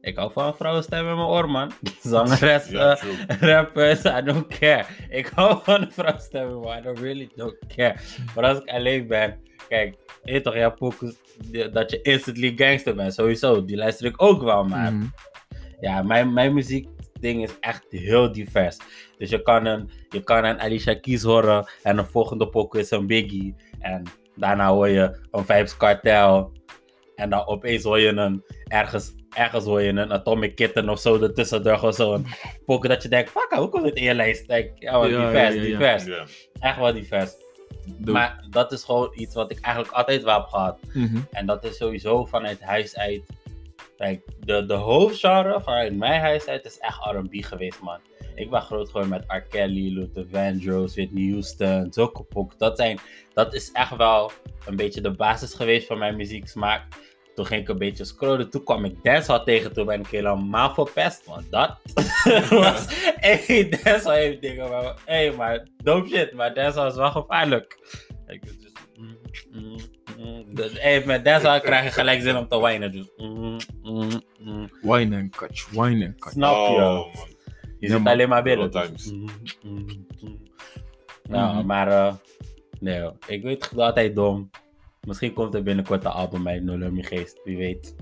Ik 0.03 0.17
hou 0.17 0.33
van 0.33 0.57
vrouwenstem 0.57 0.99
in 0.99 1.05
mijn 1.17 1.19
oor, 1.29 1.51
man. 1.51 1.71
Zangeres, 2.03 2.69
Ja, 2.69 2.91
eh, 2.91 2.97
true. 2.97 3.15
rappers, 3.53 4.05
I 4.05 4.23
don't 4.25 4.59
care. 4.59 4.85
Ik 5.09 5.27
hou 5.35 5.59
van 5.63 5.83
een 5.83 5.93
vrouwenstem 5.93 6.43
in 6.49 6.61
mijn 6.61 6.65
oor, 6.65 6.77
I 6.79 6.83
don't 6.83 6.99
really 6.99 7.31
don't 7.37 7.57
care. 7.77 7.97
Maar 8.35 8.45
als 8.45 8.59
ik 8.59 8.69
alleen 8.69 9.07
ben, 9.07 9.39
kijk, 9.69 9.97
weet 10.23 10.45
toch, 10.45 10.75
pokus, 10.75 11.15
die- 11.51 11.69
dat 11.71 11.91
je 11.91 12.03
instantly 12.03 12.53
gangster 12.57 12.95
bent, 12.95 13.15
sowieso. 13.15 13.65
Die 13.65 13.77
luister 13.77 14.07
ik 14.07 14.23
ook 14.23 14.43
wel, 14.43 14.65
maar 14.65 14.93
Mhm. 14.93 15.05
ja, 15.81 16.03
mijn, 16.03 16.33
mijn 16.33 16.55
muziekding 16.55 17.43
is 17.43 17.59
echt 17.61 17.85
heel 17.91 18.33
divers. 18.33 18.77
Dus 19.19 19.31
je 19.31 19.43
kan 19.43 19.67
een, 19.67 19.91
je 20.09 20.21
kan 20.23 20.45
een 20.45 20.61
Alicia 20.61 20.95
Keys 21.01 21.23
horen 21.23 21.71
en 21.83 21.97
de 21.97 22.05
volgende 22.05 22.49
pokoe 22.49 22.81
is 22.81 22.91
een 22.91 23.07
Biggie. 23.07 23.55
En 23.81 24.03
daarna 24.37 24.69
hoor 24.71 24.89
je 24.89 25.19
een 25.31 25.45
Vibes 25.45 25.77
Cartel. 25.77 26.53
En 27.17 27.31
dan 27.31 27.47
opeens 27.47 27.83
hoor 27.83 27.99
je 28.01 28.09
een, 28.09 28.45
ergens, 28.69 29.15
ergens 29.35 29.65
hoor 29.65 29.83
je 29.83 29.89
een 29.89 30.13
Atomic 30.13 30.55
Kitten 30.55 30.89
of 30.89 31.01
zo 31.01 31.21
ertussendoor. 31.23 31.79
Gewoon 31.79 31.95
zo'n 31.95 32.27
pokoe 32.67 32.89
dat 32.89 33.03
je 33.03 33.09
denkt, 33.09 33.31
fuck, 33.31 33.53
hoe 33.59 33.69
komt 33.69 33.85
dit 33.85 33.95
in 33.95 34.03
je 34.03 34.15
lijst? 34.15 34.47
Denk, 34.49 34.71
ja, 34.79 34.99
wat 34.99 35.11
Ja, 35.11 35.27
divers, 35.27 35.55
ja, 35.55 35.61
ja, 35.61 35.69
ja. 35.69 35.79
divers. 35.79 36.05
Ja. 36.05 36.25
Echt 36.61 36.79
wel 36.79 36.93
divers. 36.93 37.31
Maar 38.05 38.45
dat 38.51 38.73
is 38.73 38.85
gewoon 38.85 39.13
iets 39.15 39.35
wat 39.35 39.51
ik 39.51 39.61
eigenlijk 39.61 39.95
altijd 39.95 40.23
wel 40.23 40.35
heb 40.35 40.47
gehad. 40.49 40.79
Mhm. 40.93 41.21
En 41.31 41.47
dat 41.47 41.65
is 41.65 41.77
sowieso 41.77 42.25
vanuit 42.25 42.61
huis 42.63 42.97
uit. 42.97 43.23
Kijk, 43.97 44.23
de, 44.41 44.67
de 44.67 44.75
hoofdgenre 44.75 45.61
vanuit 45.61 45.97
mijn 45.97 46.21
huis 46.21 46.47
uit 46.47 46.65
is 46.65 46.79
echt 46.79 46.99
RB 47.05 47.45
geweest, 47.45 47.81
man. 47.81 47.99
Ik 48.35 48.51
ben 48.51 48.63
groot 48.63 48.87
geworden 48.87 49.11
met 49.11 49.25
R. 49.27 49.41
Kelly, 49.41 49.93
Luther 49.93 50.27
Vandross, 50.31 50.95
Whitney 50.95 51.31
Houston, 51.31 51.93
zulke 51.93 52.23
pok. 52.23 52.59
Dat, 52.59 52.77
zijn, 52.77 52.99
dat 53.33 53.55
is 53.55 53.73
echt 53.73 53.97
wel 53.97 54.31
een 54.67 54.77
beetje 54.77 55.01
de 55.01 55.11
basis 55.11 55.55
geweest 55.55 55.87
van 55.87 55.99
mijn 55.99 56.17
muzieksmaak. 56.17 56.83
Toen 57.35 57.47
ging 57.47 57.61
ik 57.63 57.69
een 57.69 57.79
beetje 57.79 58.05
scrollen. 58.05 58.51
Toen 58.51 58.65
kwam 58.65 58.85
ik 58.85 59.03
dancehall 59.03 59.45
tegen. 59.45 59.73
Toen 59.73 59.87
ben 59.87 60.01
ik 60.01 60.07
helemaal 60.07 60.75
verpest. 60.75 61.25
Want 61.27 61.51
dat 61.51 61.79
was... 62.51 62.85
Hey, 63.17 63.69
dancehall 63.69 64.19
heeft 64.21 64.41
dingen 64.43 64.69
waar... 64.69 64.95
Hé, 65.05 65.31
maar 65.37 65.67
dope 65.77 66.09
shit. 66.09 66.33
Maar 66.33 66.55
dancehall 66.55 66.89
is 66.89 66.95
wel 66.95 67.11
gevaarlijk. 67.11 67.79
Ik, 68.27 68.43
dus, 68.43 68.73
mm, 68.97 69.17
mm, 69.53 69.77
mm. 70.19 70.55
Dus, 70.55 70.81
hey, 70.81 71.05
met 71.07 71.25
dancehall 71.25 71.61
krijg 71.61 71.85
je 71.85 71.91
gelijk 71.91 72.21
zin 72.23 72.37
om 72.37 72.49
te 72.49 72.59
whinen. 72.61 72.93
Dus. 72.93 73.11
Wine 74.83 75.17
and 75.17 75.37
catch, 75.37 75.71
wine 75.71 76.05
and 76.07 76.19
catch. 76.19 76.33
Snap 76.33 76.51
je? 76.55 76.83
Oh. 76.83 77.15
Je 77.79 77.89
Ja, 77.89 77.97
zit 77.97 78.07
alleen 78.07 78.29
maar 78.29 78.43
binnen. 78.43 78.71
Dus. 78.71 79.13
Nou, 81.29 81.57
Mhm. 81.57 81.67
maar... 81.67 81.89
eh, 81.89 82.15
nee, 82.81 83.11
ik 83.27 83.43
weet 83.43 83.69
het 83.71 83.79
altijd 83.79 84.15
dom. 84.15 84.51
Misschien 85.07 85.33
komt 85.33 85.55
er 85.55 85.63
binnenkort 85.63 86.05
een 86.05 86.11
album 86.11 86.49
uit 86.49 86.63
No 86.63 86.79
Love 86.79 86.93
Me 86.93 87.03
Geest. 87.03 87.41
Wie 87.45 87.57
weet. 87.57 87.95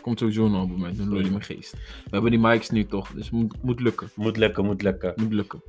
Komt 0.00 0.18
sowieso 0.18 0.44
een 0.44 0.54
album 0.54 0.84
uit, 0.84 0.98
loop 0.98 1.22
je 1.22 1.30
mijn 1.30 1.42
geest. 1.42 1.72
We 1.72 2.10
hebben 2.10 2.30
die 2.30 2.40
mics 2.40 2.70
nu 2.70 2.86
toch, 2.86 3.10
dus 3.12 3.30
moet, 3.30 3.62
moet 3.62 3.80
lukken. 3.80 4.08
Moet 4.14 4.36
lukken, 4.36 4.64
moet 4.64 4.82
lukken. 4.82 5.12
Moet 5.16 5.32
lukken. 5.32 5.62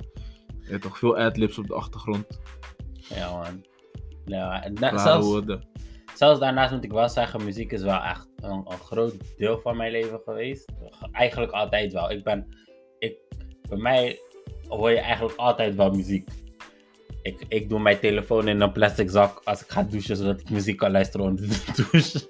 Ja, 0.60 0.78
toch 0.78 0.98
veel 0.98 1.16
adlibs 1.16 1.58
op 1.58 1.66
de 1.66 1.74
achtergrond. 1.74 2.40
Ja, 3.08 3.30
man. 3.36 3.64
Ja, 4.24 4.64
en 4.64 4.72
na- 4.72 4.88
Klare 4.88 4.98
zelfs, 5.08 5.26
woorden. 5.26 5.66
zelfs 6.14 6.40
daarnaast 6.40 6.72
moet 6.72 6.84
ik 6.84 6.92
wel 6.92 7.08
zeggen, 7.08 7.44
muziek 7.44 7.72
is 7.72 7.82
wel 7.82 8.00
echt 8.02 8.28
een, 8.36 8.50
een 8.68 8.78
groot 8.78 9.14
deel 9.36 9.58
van 9.60 9.76
mijn 9.76 9.92
leven 9.92 10.20
geweest. 10.24 10.72
Eigenlijk 11.12 11.52
altijd 11.52 11.92
wel. 11.92 12.10
Ik 12.10 12.24
ben, 12.24 12.46
ik, 12.98 13.16
bij 13.68 13.78
mij 13.78 14.18
hoor 14.68 14.90
je 14.90 14.98
eigenlijk 15.00 15.38
altijd 15.38 15.74
wel 15.74 15.90
muziek. 15.90 16.28
Ik, 17.28 17.44
ik 17.48 17.68
doe 17.68 17.80
mijn 17.80 17.98
telefoon 17.98 18.48
in 18.48 18.60
een 18.60 18.72
plastic 18.72 19.10
zak 19.10 19.40
als 19.44 19.62
ik 19.62 19.68
ga 19.68 19.82
douchen, 19.82 20.16
zodat 20.16 20.40
ik 20.40 20.50
muziek 20.50 20.76
kan 20.76 20.90
luisteren 20.90 21.26
onder 21.26 21.48
de 21.48 21.58
douche. 21.90 22.28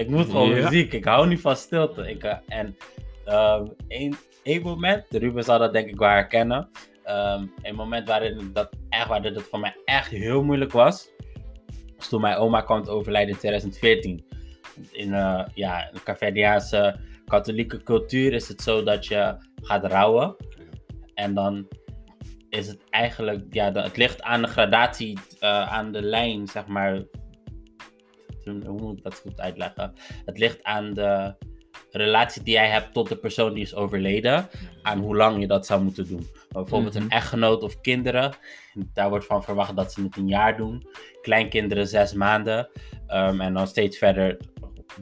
Ik 0.00 0.08
moet 0.08 0.26
gewoon 0.26 0.48
Ja. 0.54 0.64
muziek. 0.64 0.92
Ik 0.92 1.04
hou 1.04 1.28
niet 1.28 1.40
van 1.40 1.56
stilte. 1.56 2.10
Ik, 2.10 2.22
eh, 2.22 2.36
en 2.48 2.76
ehm 3.24 3.66
één, 3.88 4.16
één 4.42 4.62
moment, 4.62 5.04
Ruben 5.10 5.44
zal 5.44 5.58
dat 5.58 5.72
denk 5.72 5.88
ik 5.88 5.96
wel 5.98 6.08
herkennen. 6.08 6.68
Ehm, 7.04 7.46
een 7.62 7.74
moment 7.74 8.08
waarin 8.08 8.50
dat 8.52 8.68
echt, 8.88 9.08
waarin 9.08 9.34
het 9.34 9.42
voor 9.50 9.60
mij 9.60 9.76
echt 9.84 10.10
heel 10.10 10.42
moeilijk 10.42 10.72
was. 10.72 11.08
was 11.96 12.08
toen 12.08 12.20
mijn 12.20 12.36
oma 12.36 12.60
kwam 12.60 12.82
te 12.82 12.90
overlijden 12.90 13.32
in 13.34 13.38
2014. 13.38 14.24
In 14.92 15.08
uh, 15.08 15.42
ja, 15.54 15.90
de 15.92 16.02
Caverdiaanse 16.04 16.96
katholieke 17.26 17.82
cultuur 17.82 18.32
is 18.32 18.48
het 18.48 18.62
zo 18.62 18.82
dat 18.82 19.06
je 19.06 19.36
gaat 19.62 19.84
rouwen. 19.86 20.36
En 21.14 21.34
dan 21.34 21.66
is 22.50 22.66
het 22.66 22.80
eigenlijk, 22.90 23.44
ja, 23.50 23.72
het 23.72 23.96
ligt 23.96 24.22
aan 24.22 24.42
de 24.42 24.48
gradatie, 24.48 25.18
eh, 25.40 25.72
aan 25.72 25.92
de 25.92 26.02
lijn, 26.02 26.48
zeg 26.48 26.66
maar. 26.66 27.02
Hoe 28.44 28.80
moet 28.80 28.96
ik 28.98 29.02
dat 29.02 29.14
goed 29.14 29.40
uitleggen? 29.40 29.92
Het 30.24 30.38
ligt 30.38 30.62
aan 30.62 30.94
de 30.94 31.34
relatie 31.90 32.42
die 32.42 32.54
jij 32.54 32.68
hebt 32.68 32.92
tot 32.92 33.08
de 33.08 33.16
persoon 33.16 33.54
die 33.54 33.62
is 33.62 33.74
overleden, 33.74 34.48
aan 34.82 34.98
hoe 34.98 35.16
lang 35.16 35.40
je 35.40 35.46
dat 35.46 35.66
zou 35.66 35.82
moeten 35.82 36.08
doen. 36.08 36.26
Maar 36.50 36.62
bijvoorbeeld 36.62 36.94
Mhm. 36.94 37.02
een 37.02 37.10
echtgenoot 37.10 37.62
of 37.62 37.80
kinderen, 37.80 38.32
daar 38.92 39.08
wordt 39.08 39.26
van 39.26 39.42
verwacht 39.42 39.76
dat 39.76 39.92
ze 39.92 40.02
het 40.02 40.16
een 40.16 40.28
jaar 40.28 40.56
doen. 40.56 40.86
Kleinkinderen 41.22 41.86
zes 41.88 42.12
maanden. 42.12 42.68
Ehm, 43.06 43.40
en 43.40 43.54
dan 43.54 43.66
steeds 43.66 43.98
verder 43.98 44.36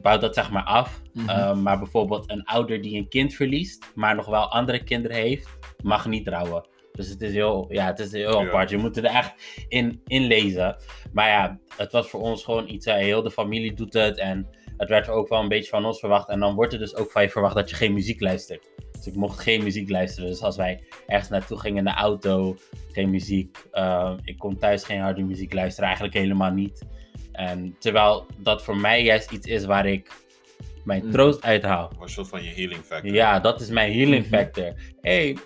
bouwt 0.03 0.21
dat 0.21 0.35
zeg 0.35 0.51
maar 0.51 0.65
af. 0.65 1.03
Mhm. 1.13 1.29
Ehm, 1.29 1.63
maar 1.63 1.79
bijvoorbeeld 1.79 2.31
een 2.31 2.45
ouder 2.45 2.83
die 2.83 2.97
een 2.97 3.09
kind 3.09 3.35
verliest, 3.35 3.93
maar 3.95 4.15
nog 4.15 4.27
wel 4.27 4.51
andere 4.51 4.85
kinderen 4.85 5.17
heeft, 5.17 5.49
mag 5.83 6.07
niet 6.07 6.25
trouwen. 6.25 6.67
Dus 6.99 7.09
het 7.09 7.23
is 7.23 7.33
heel, 7.33 7.67
ja, 7.69 7.87
het 7.87 7.99
is 7.99 8.13
heel 8.13 8.41
Ja. 8.41 8.47
apart. 8.47 8.71
Je 8.71 8.77
moet 8.77 8.97
er 8.97 9.05
echt 9.05 9.33
in, 9.69 10.01
in 10.07 10.23
lezen. 10.23 10.77
Maar 11.13 11.29
ja, 11.29 11.59
het 11.77 11.93
was 11.93 12.09
voor 12.09 12.21
ons 12.21 12.45
gewoon 12.45 12.69
iets, 12.69 12.87
heel 12.87 13.23
de 13.23 13.31
familie 13.31 13.75
doet 13.75 13.93
het. 13.93 14.19
En 14.19 14.47
het 14.77 14.89
werd 14.89 15.09
ook 15.09 15.29
wel 15.29 15.41
een 15.41 15.49
beetje 15.49 15.71
van 15.71 15.85
ons 15.85 15.99
verwacht. 15.99 16.29
En 16.29 16.41
dan 16.41 16.55
wordt 16.55 16.73
er 16.73 16.79
dus 16.79 16.95
ook 16.97 17.11
van 17.11 17.23
je 17.23 17.29
verwacht 17.31 17.55
dat 17.55 17.71
je 17.71 17.77
geen 17.77 17.93
muziek 17.93 18.21
luistert. 18.21 18.67
Dus 18.93 19.07
ik 19.07 19.15
mocht 19.15 19.39
geen 19.41 19.63
muziek 19.63 19.91
luisteren. 19.91 20.29
Dus 20.29 20.43
als 20.43 20.57
wij 20.57 20.81
ergens 21.07 21.29
naartoe 21.29 21.59
gingen 21.59 21.79
in 21.79 21.85
de 21.85 21.91
auto, 21.91 22.57
geen 22.93 23.11
muziek. 23.11 23.59
Ehm, 23.73 24.17
ik 24.25 24.39
kon 24.39 24.59
thuis 24.59 24.85
geen 24.85 25.01
harde 25.01 25.23
muziek 25.23 25.53
luisteren, 25.53 25.85
eigenlijk 25.89 26.17
helemaal 26.19 26.51
niet. 26.53 26.83
En 27.33 27.77
terwijl 27.79 28.27
dat 28.39 28.63
voor 28.63 28.77
mij 28.77 29.03
juist 29.03 29.31
iets 29.31 29.47
is 29.47 29.65
waar 29.65 29.87
ik 29.87 30.11
mijn 30.85 31.05
Mm. 31.05 31.11
troost 31.11 31.43
uithaal. 31.43 31.93
Een 32.01 32.09
soort 32.09 32.29
van 32.29 32.43
je 32.43 32.51
healing 32.51 32.85
factor. 32.85 33.13
Ja, 33.15 33.41
dat 33.41 33.61
is 33.61 33.69
mijn 33.71 33.93
healing 33.93 34.27
Mhm. 34.27 34.35
factor. 34.35 34.73
hey, 35.01 35.37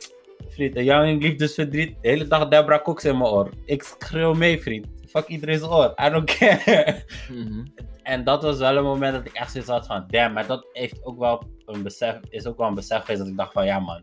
vriend, 0.53 0.77
een 0.77 0.85
jou 0.85 1.07
in 1.07 1.19
liefdesverdriet. 1.19 1.97
De 2.01 2.09
hele 2.09 2.27
dag 2.27 2.49
Deborah 2.49 2.83
Cox 2.83 3.05
in 3.05 3.19
mijn 3.19 3.31
oor. 3.31 3.51
Ik 3.65 3.83
schreeuw 3.83 4.35
mee, 4.35 4.61
vriend. 4.61 4.87
Fuck 5.09 5.27
iedereen's 5.27 5.63
oor. 5.63 5.95
I 6.07 6.11
don't 6.11 6.37
care. 6.39 7.05
Mhm. 7.31 7.65
en 8.03 8.25
dat 8.25 8.43
was 8.43 8.59
wel 8.59 8.77
een 8.77 8.85
moment 8.85 9.13
dat 9.13 9.27
ik 9.27 9.33
echt 9.33 9.53
zoiets 9.53 9.71
had 9.71 9.87
van, 9.87 10.05
damn, 10.07 10.35
maar 10.35 10.47
dat 10.47 10.67
heeft 10.73 11.05
ook 11.05 11.19
wel 11.19 11.43
een 11.67 11.83
besef, 11.83 12.19
is 12.29 12.47
ook 12.47 12.59
wel 12.59 12.69
een 12.69 12.75
besef 12.75 13.01
geweest 13.01 13.19
dat 13.19 13.29
ik 13.29 13.37
dacht 13.37 13.53
van, 13.53 13.65
ja 13.65 13.79
man, 13.79 14.01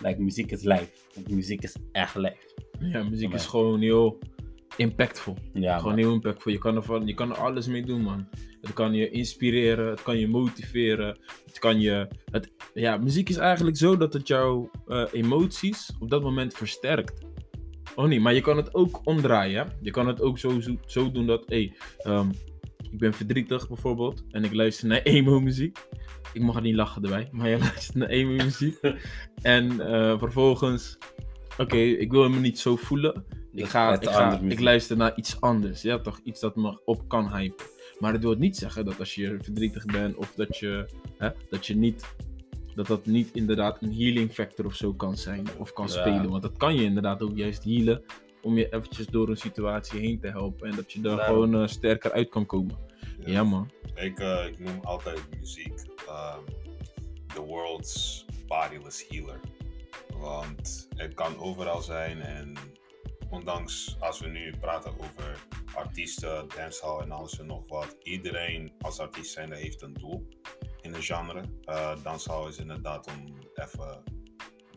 like, 0.00 0.20
muziek 0.20 0.50
is 0.50 0.62
live. 0.62 0.88
Muziek 1.26 1.62
is 1.62 1.76
echt 1.92 2.14
live. 2.14 2.36
Ja, 2.78 3.02
muziek 3.02 3.32
is 3.32 3.46
gewoon 3.46 3.80
heel 3.80 4.18
impactvol. 4.76 5.36
Ja, 5.52 5.76
gewoon 5.76 5.94
man. 5.94 6.04
heel 6.04 6.12
impactvol. 6.12 6.52
Je 6.52 6.58
kan, 6.58 6.76
er 6.76 6.82
van, 6.82 7.06
je 7.06 7.14
kan 7.14 7.30
er 7.30 7.36
alles 7.36 7.66
mee 7.66 7.84
doen, 7.84 8.00
man. 8.00 8.28
Het 8.60 8.72
kan 8.72 8.94
je 8.94 9.10
inspireren, 9.10 9.90
het 9.90 10.02
kan 10.02 10.18
je 10.18 10.28
motiveren. 10.28 11.18
Het 11.46 11.58
kan 11.58 11.80
je. 11.80 12.08
Het, 12.24 12.52
ja, 12.74 12.96
muziek 12.96 13.28
is 13.28 13.36
eigenlijk 13.36 13.76
zo 13.76 13.96
dat 13.96 14.12
het 14.12 14.28
jouw 14.28 14.70
eh, 14.86 15.04
emoties 15.12 15.92
op 15.98 16.10
dat 16.10 16.22
moment 16.22 16.54
versterkt. 16.54 17.24
Oh 17.94 18.06
nee, 18.06 18.20
maar 18.20 18.34
je 18.34 18.40
kan 18.40 18.56
het 18.56 18.74
ook 18.74 19.00
omdraaien. 19.04 19.66
hè. 19.66 19.72
Je 19.80 19.90
kan 19.90 20.06
het 20.06 20.22
ook 20.22 20.38
zo, 20.38 20.60
zo, 20.60 20.76
zo 20.86 21.10
doen 21.10 21.26
dat, 21.26 21.44
hé, 21.46 21.72
ehm, 21.98 22.28
ik 22.90 22.98
ben 22.98 23.14
verdrietig 23.14 23.68
bijvoorbeeld 23.68 24.24
en 24.30 24.44
ik 24.44 24.54
luister 24.54 24.88
naar 24.88 25.02
emo-muziek. 25.14 25.78
Ik 26.32 26.42
mag 26.42 26.62
niet 26.62 26.74
lachen 26.74 27.02
erbij, 27.02 27.28
maar 27.32 27.48
je 27.48 27.58
luistert 27.68 27.94
naar 27.94 28.08
emo-muziek. 28.08 28.80
en 29.42 29.80
eh, 29.80 30.18
vervolgens, 30.18 30.98
oké, 31.58 31.76
ik 31.76 32.10
wil 32.10 32.28
me 32.28 32.38
niet 32.38 32.58
zo 32.58 32.76
voelen. 32.76 33.24
Ik, 33.52 33.58
Dat 33.60 33.68
ga, 33.68 33.92
ik, 34.00 34.08
ga, 34.08 34.40
ik 34.48 34.60
luister 34.60 34.96
naar 34.96 35.12
iets 35.16 35.40
anders. 35.40 35.82
Ja, 35.82 35.98
toch? 35.98 36.20
Iets 36.24 36.40
dat 36.40 36.56
me 36.56 36.80
op 36.84 37.08
kan 37.08 37.36
hypen. 37.36 37.66
Maar 37.98 38.12
het 38.12 38.22
wil 38.22 38.34
niet 38.34 38.56
zeggen 38.56 38.84
dat 38.84 38.98
als 38.98 39.14
je 39.14 39.36
verdrietig 39.42 39.84
bent 39.84 40.16
of 40.16 40.34
dat 40.34 40.56
je, 40.56 40.88
hè, 41.18 41.28
dat 41.50 41.66
je 41.66 41.76
niet. 41.76 42.04
Dat 42.74 42.86
dat 42.86 43.06
niet 43.06 43.30
inderdaad 43.34 43.82
een 43.82 43.94
healing 43.94 44.32
factor 44.32 44.64
of 44.66 44.74
zo 44.74 44.92
kan 44.94 45.16
zijn 45.16 45.46
of 45.58 45.72
kan 45.72 45.86
Ja. 45.86 45.90
spelen. 45.92 46.30
Want 46.30 46.42
dat 46.42 46.56
kan 46.56 46.74
je 46.74 46.82
inderdaad 46.82 47.22
ook 47.22 47.36
juist 47.36 47.64
healen 47.64 48.02
om 48.42 48.56
je 48.58 48.72
eventjes 48.74 49.06
door 49.06 49.28
een 49.28 49.36
situatie 49.36 50.00
heen 50.00 50.20
te 50.20 50.26
helpen. 50.28 50.68
En 50.70 50.76
dat 50.76 50.92
je 50.92 51.00
daar 51.00 51.18
gewoon 51.18 51.54
eh, 51.54 51.66
sterker 51.66 52.12
uit 52.12 52.28
kan 52.28 52.46
komen. 52.46 52.76
Ja, 53.24 53.44
man. 53.44 53.70
Ik, 53.94 54.18
eh, 54.18 54.46
ik 54.46 54.58
noem 54.58 54.80
altijd 54.82 55.20
muziek 55.40 55.74
ehm, 56.08 56.38
the 57.34 57.40
world's 57.42 58.24
bodiless 58.46 59.06
healer. 59.08 59.40
Want 60.18 60.88
het 60.96 61.14
kan 61.14 61.38
overal 61.38 61.80
zijn 61.82 62.20
en 62.20 62.52
ondanks 63.30 63.96
als 64.00 64.20
we 64.20 64.28
nu 64.28 64.56
praten 64.60 64.92
over 64.98 65.46
artiesten, 65.74 66.48
dancehall 66.56 67.00
en 67.00 67.10
alles 67.10 67.38
en 67.38 67.46
nog 67.46 67.62
wat, 67.68 67.96
iedereen 68.02 68.72
als 68.80 68.98
artiest 68.98 69.32
zijnde 69.32 69.56
heeft 69.56 69.82
een 69.82 69.94
doel 69.94 70.28
in 70.80 70.94
een 70.94 71.02
genre. 71.02 71.42
Eh 71.64 72.02
dancehall 72.02 72.48
is 72.48 72.58
inderdaad 72.58 73.06
om 73.06 73.38
even 73.54 74.02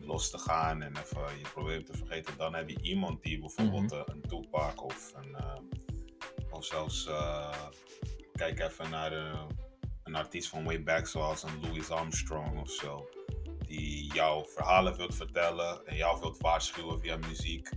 los 0.06 0.30
te 0.30 0.38
gaan 0.38 0.82
en 0.82 0.92
even 0.96 1.38
je 1.38 1.48
probleem 1.52 1.84
te 1.84 1.96
vergeten. 1.96 2.36
Dan 2.36 2.54
heb 2.54 2.68
je 2.68 2.82
iemand 2.82 3.22
die 3.22 3.38
bijvoorbeeld 3.38 3.92
eh, 3.92 4.00
een 4.04 4.20
Tupac 4.20 4.84
of 4.84 5.12
een 5.14 5.34
eh, 5.34 5.56
of 6.50 6.64
zelfs 6.64 7.06
eh, 7.06 7.64
kijk 8.32 8.60
even 8.60 8.90
naar 8.90 9.12
een 10.02 10.14
artiest 10.14 10.48
van 10.48 10.64
way 10.64 10.82
back 10.82 11.06
zoals 11.06 11.42
een 11.42 11.60
Louis 11.60 11.90
Armstrong 11.90 12.60
of 12.60 12.70
zo. 12.70 13.08
Die 13.66 14.12
jouw 14.12 14.44
verhalen 14.44 14.96
wilt 14.96 15.14
vertellen 15.14 15.86
en 15.86 15.96
jou 15.96 16.20
wilt 16.20 16.38
waarschuwen 16.38 17.00
via 17.00 17.16
muziek. 17.16 17.68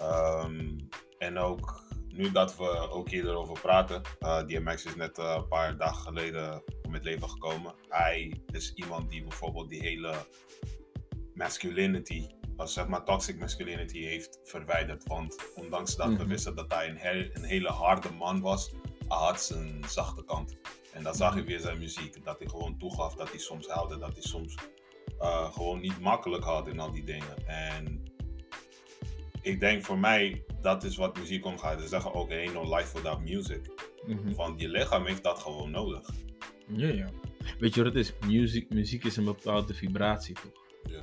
Ehm, 0.00 0.78
en 1.18 1.38
ook 1.38 1.84
nu 2.08 2.32
dat 2.32 2.56
we 2.56 2.68
ook 2.90 3.08
hier 3.10 3.26
erover 3.28 3.60
praten, 3.60 4.02
eh 4.18 4.38
DMX 4.46 4.84
is 4.84 4.94
net 4.96 5.18
eh, 5.18 5.34
een 5.36 5.48
paar 5.48 5.76
dagen 5.76 6.02
geleden 6.02 6.62
om 6.82 6.94
het 6.94 7.04
leven 7.04 7.30
gekomen. 7.30 7.74
Hij 7.88 8.40
is 8.52 8.72
iemand 8.74 9.10
die 9.10 9.22
bijvoorbeeld 9.22 9.68
die 9.68 9.80
hele 9.80 10.14
masculinity, 11.34 12.26
als 12.56 12.72
zeg 12.72 12.86
maar 12.88 13.04
toxic 13.04 13.38
masculinity, 13.38 14.02
heeft 14.04 14.38
verwijderd. 14.44 15.06
Want 15.06 15.36
ondanks 15.54 15.96
dat 15.96 16.06
we 16.08 16.12
Mhm. 16.12 16.26
wisten 16.28 16.54
dat 16.54 16.72
hij 16.74 16.88
een, 16.88 16.96
he- 16.98 17.30
een 17.32 17.44
hele 17.44 17.68
harde 17.68 18.10
man 18.12 18.40
was, 18.40 18.70
hij 19.08 19.18
had 19.18 19.42
zijn 19.42 19.84
zachte 19.88 20.24
kant. 20.24 20.56
En 20.92 21.02
dat 21.02 21.16
zag 21.16 21.34
je 21.34 21.42
weer 21.42 21.60
zijn 21.60 21.78
muziek. 21.78 22.24
Dat 22.24 22.38
hij 22.38 22.48
gewoon 22.48 22.78
toegaf 22.78 23.14
dat 23.14 23.28
hij 23.30 23.38
soms 23.38 23.68
huilde, 23.68 23.98
dat 23.98 24.12
hij 24.12 24.22
soms 24.22 24.54
eh, 25.18 25.52
gewoon 25.52 25.80
niet 25.80 26.00
makkelijk 26.00 26.44
had 26.44 26.68
in 26.68 26.80
al 26.80 26.90
die 26.92 27.04
dingen. 27.04 27.46
En 27.46 28.02
ik 29.42 29.60
denk 29.60 29.82
voor 29.82 29.98
mij, 29.98 30.44
dat 30.60 30.84
is 30.84 30.96
wat 30.96 31.18
muziek 31.18 31.44
omgaat. 31.44 31.80
Ze 31.80 31.88
zeggen 31.88 32.14
ook, 32.14 32.30
ain't 32.30 32.52
no 32.52 32.76
life 32.76 32.94
without 32.94 33.20
music. 33.20 33.60
Mhm. 34.06 34.34
Want 34.34 34.60
je 34.60 34.68
lichaam 34.68 35.06
heeft 35.06 35.22
dat 35.22 35.38
gewoon 35.38 35.70
nodig. 35.70 36.10
Ja, 36.66 36.88
ja. 36.88 37.10
Weet 37.58 37.74
je 37.74 37.82
wat 37.82 37.94
het 37.94 38.04
is? 38.04 38.12
Muziek, 38.26 38.74
muziek 38.74 39.04
is 39.04 39.16
een 39.16 39.24
bepaalde 39.24 39.74
vibratie, 39.74 40.34
toch? 40.34 40.92
Ja. 40.92 41.00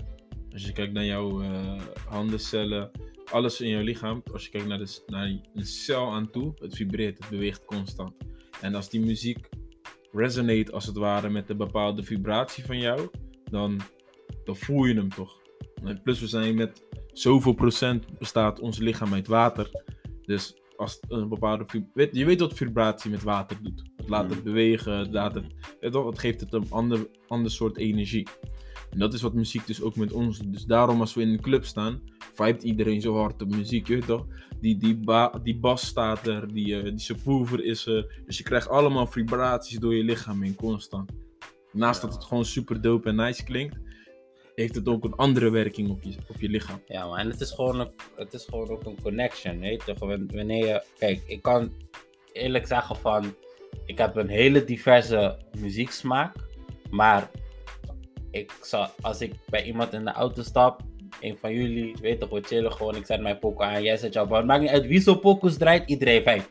Als 0.52 0.66
je 0.66 0.72
kijkt 0.72 0.94
naar 0.94 1.06
jouw 1.06 1.42
eh 1.42 1.82
handencellen, 2.08 2.92
alles 3.32 3.62
in 3.62 3.70
jouw 3.70 3.82
lichaam, 3.82 4.24
als 4.34 4.44
je 4.44 4.50
kijkt 4.50 4.68
naar, 4.68 4.78
de, 4.78 5.04
naar 5.08 5.40
een 5.54 5.66
cel 5.66 6.12
aan 6.12 6.32
toe, 6.32 6.54
het 6.60 6.76
vibreert, 6.76 7.18
het 7.18 7.30
beweegt 7.30 7.66
constant. 7.66 8.14
En 8.62 8.76
als 8.76 8.90
die 8.90 9.00
muziek 9.00 9.50
resonate 10.12 10.72
als 10.72 10.86
het 10.86 10.98
ware 10.98 11.30
met 11.30 11.50
een 11.50 11.58
bepaalde 11.58 12.04
vibratie 12.04 12.66
van 12.66 12.80
jou, 12.80 13.10
dan, 13.50 13.82
dan 14.44 14.56
voel 14.56 14.86
je 14.86 14.94
hem 14.94 15.10
toch. 15.10 15.42
En 15.84 16.02
plus 16.02 16.20
we 16.20 16.28
zijn 16.28 16.56
met 16.56 16.88
zoveel 17.20 17.54
procent 17.54 18.18
bestaat 18.20 18.60
ons 18.60 18.78
lichaam 18.78 19.14
uit 19.14 19.28
water. 19.28 19.70
Dus 20.22 20.56
als 20.76 21.00
een 21.08 21.30
bepaalde 21.30 21.66
weet, 21.94 22.16
je 22.16 22.26
weet 22.26 22.40
wat 22.40 22.54
vibratie 22.54 23.12
met 23.12 23.24
water 23.24 23.58
doet. 23.62 23.84
Het 23.96 24.10
laat 24.10 24.30
het 24.30 24.38
Mm. 24.38 24.44
bewegen, 24.44 24.98
het, 24.98 25.12
laat 25.14 25.36
het, 25.36 25.46
het 25.80 26.20
geeft 26.20 26.40
het 26.40 26.54
een 26.54 26.66
ander, 26.70 27.08
ander 27.28 27.52
soort 27.52 27.78
energie. 27.78 28.28
En 28.90 29.00
dat 29.00 29.14
is 29.14 29.22
wat 29.22 29.34
muziek 29.34 29.68
dus 29.68 29.82
ook 29.82 29.96
met 29.96 30.14
ons 30.14 30.40
doet. 30.40 30.54
Dus 30.54 30.66
daarom 30.66 31.00
als 31.00 31.14
we 31.14 31.22
in 31.22 31.30
een 31.30 31.42
club 31.42 31.66
staan, 31.66 32.02
vibet 32.34 32.64
iedereen 32.64 33.02
zo 33.02 33.16
hard 33.16 33.42
op 33.42 33.56
muziek, 33.56 33.88
je 33.88 33.94
weet 33.94 34.06
toch? 34.06 34.26
Die, 34.62 34.78
die, 34.78 34.98
ba- 34.98 35.40
die 35.44 35.60
bas 35.60 35.86
staat 35.86 36.28
er, 36.28 36.54
die, 36.54 36.76
eh, 36.78 36.84
die 36.84 37.00
subwoofer 37.00 37.64
is 37.66 37.86
er. 37.86 38.22
Dus 38.26 38.38
je 38.38 38.44
krijgt 38.44 38.70
allemaal 38.70 39.08
vibraties 39.08 39.80
door 39.80 39.96
je 39.96 40.04
lichaam 40.04 40.42
heen, 40.42 40.56
constant. 40.56 41.12
Naast 41.72 42.02
Ja. 42.02 42.08
dat 42.08 42.16
het 42.16 42.26
gewoon 42.26 42.46
super 42.46 42.82
dope 42.82 43.10
en 43.10 43.16
nice 43.16 43.44
klinkt, 43.44 43.78
heeft 44.58 44.76
het 44.76 44.88
ook 44.88 45.04
een 45.04 45.16
andere 45.16 45.50
werking 45.50 45.90
op 45.90 46.04
je, 46.04 46.16
op 46.30 46.36
je 46.40 46.50
lichaam. 46.50 46.82
Ja, 46.88 47.06
man. 47.06 47.18
En 47.18 47.30
het 47.30 47.42
is, 47.42 47.52
gewoon 47.52 47.80
een, 47.80 47.92
het 48.16 48.34
is 48.34 48.46
gewoon 48.50 48.70
ook 48.70 48.86
een 48.86 49.02
connection, 49.02 49.60
weet 49.60 49.84
je. 49.86 49.94
Wan- 50.00 50.30
Wanneer 50.34 50.66
je... 50.66 50.84
Kijk, 50.98 51.24
ik 51.28 51.42
kan 51.42 51.72
eerlijk 52.34 52.68
zeggen 52.68 52.96
van... 52.96 53.36
Ik 53.86 53.98
heb 53.98 54.16
een 54.16 54.30
hele 54.30 54.64
diverse 54.64 55.38
muzieksmaak. 55.60 56.36
Maar 56.90 57.32
ik 58.32 58.52
zal, 58.62 58.88
als 59.02 59.22
ik 59.22 59.34
bij 59.50 59.64
iemand 59.64 59.94
in 59.94 60.06
de 60.06 60.12
auto 60.12 60.42
stap... 60.42 60.82
Een 61.22 61.38
van 61.38 61.54
jullie, 61.54 61.96
weet 62.02 62.20
toch, 62.20 62.30
we 62.30 62.42
chillen 62.42 62.72
gewoon. 62.72 62.96
Ik 62.96 63.06
zet 63.06 63.22
mijn 63.22 63.40
pokoe 63.40 63.66
aan, 63.66 63.84
jij 63.84 63.98
zet 63.98 64.14
jouw 64.14 64.26
band. 64.28 64.46
Maakt 64.46 64.62
niet 64.62 64.70
uit 64.70 64.88
wie 64.88 65.00
zo'n 65.02 65.20
pokoes 65.20 65.58
draait, 65.58 65.90
iedereen 65.90 66.24
vijf. 66.24 66.50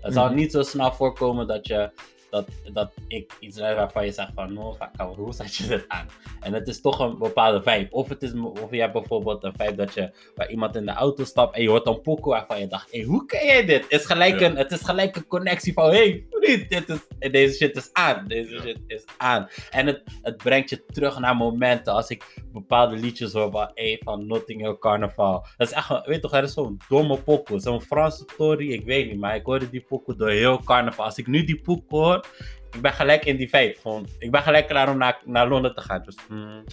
Het 0.00 0.12
zal 0.12 0.26
Mhm. 0.26 0.34
niet 0.34 0.52
zo 0.52 0.62
snel 0.62 0.92
voorkomen 0.92 1.46
dat 1.46 1.66
je... 1.66 1.90
Dat, 2.34 2.48
dat 2.72 2.92
ik 3.08 3.32
iets 3.40 3.56
draai 3.56 3.74
waarvan 3.74 4.04
je 4.04 4.12
zegt 4.12 4.30
van, 4.34 4.52
no, 4.52 4.74
fuck, 4.74 5.16
hoe 5.16 5.32
zet 5.32 5.54
je 5.54 5.66
dit 5.66 5.84
aan? 5.88 6.06
En 6.40 6.52
het 6.52 6.68
is 6.68 6.80
toch 6.80 6.98
een 6.98 7.18
bepaalde 7.18 7.62
vibe. 7.62 7.86
Of, 7.90 8.08
het 8.08 8.22
is, 8.22 8.32
of 8.62 8.70
je 8.70 8.80
hebt 8.80 8.92
bijvoorbeeld 8.92 9.44
een 9.44 9.54
vibe 9.56 9.74
dat 9.74 9.94
je 9.94 10.10
bij 10.34 10.48
iemand 10.48 10.76
in 10.76 10.86
de 10.86 10.92
auto 10.92 11.24
stapt 11.24 11.54
en 11.56 11.62
je 11.62 11.68
hoort 11.68 11.86
een 11.86 12.00
pokoe 12.00 12.32
waarvan 12.32 12.60
je 12.60 12.66
dacht, 12.66 12.90
hey, 12.90 13.02
hoe 13.02 13.26
ken 13.26 13.46
jij 13.46 13.64
dit? 13.64 13.82
Het 13.82 14.00
is 14.00 14.06
gelijk, 14.06 14.40
een, 14.40 14.56
het 14.56 14.72
is 14.72 14.80
gelijk 14.80 15.16
een 15.16 15.26
connectie 15.26 15.72
van, 15.72 15.90
hey, 15.90 16.24
niet. 16.46 16.68
Dit 16.70 16.88
is, 16.88 17.30
deze 17.30 17.54
shit 17.56 17.76
is 17.76 17.90
aan. 17.92 18.24
Deze 18.26 18.54
Ja. 18.54 18.60
shit 18.60 18.78
is 18.86 19.04
aan. 19.16 19.48
En 19.70 19.86
het, 19.86 20.02
het 20.22 20.36
brengt 20.36 20.70
je 20.70 20.84
terug 20.86 21.18
naar 21.18 21.36
momenten. 21.36 21.92
Als 21.92 22.08
ik 22.08 22.36
bepaalde 22.52 22.96
liedjes 22.96 23.32
hoor 23.32 23.50
van, 23.50 23.70
hey, 23.74 24.00
van 24.04 24.26
Notting 24.26 24.60
Hill 24.60 24.76
Carnaval. 24.78 25.46
Dat 25.56 25.68
is 25.68 25.74
echt, 25.74 26.06
weet 26.06 26.22
toch, 26.22 26.32
er 26.32 26.42
is 26.42 26.52
zo'n 26.52 26.78
domme 26.88 27.18
pokoe. 27.18 27.58
Zo'n 27.60 27.82
Franse 27.82 28.24
story, 28.32 28.72
ik 28.72 28.84
weet 28.84 29.10
niet. 29.10 29.20
Maar 29.20 29.34
ik 29.34 29.44
hoorde 29.44 29.70
die 29.70 29.84
pokoe 29.88 30.16
door 30.16 30.30
heel 30.30 30.62
carnaval. 30.64 31.04
Als 31.04 31.18
ik 31.18 31.26
nu 31.26 31.44
die 31.44 31.60
pokoe 31.60 31.98
hoor, 31.98 32.26
ik 32.72 32.80
ben 32.80 32.92
gelijk 32.92 33.24
in 33.24 33.36
die. 33.36 33.48
Gewoon, 33.82 34.06
ik 34.18 34.30
ben 34.30 34.42
gelijk 34.42 34.66
klaar 34.68 34.90
om 34.90 34.98
naar, 34.98 35.20
naar 35.24 35.48
Londen 35.48 35.74
te 35.74 35.80
gaan. 35.80 36.02
Dus, 36.04 36.16
mm, 36.28 36.64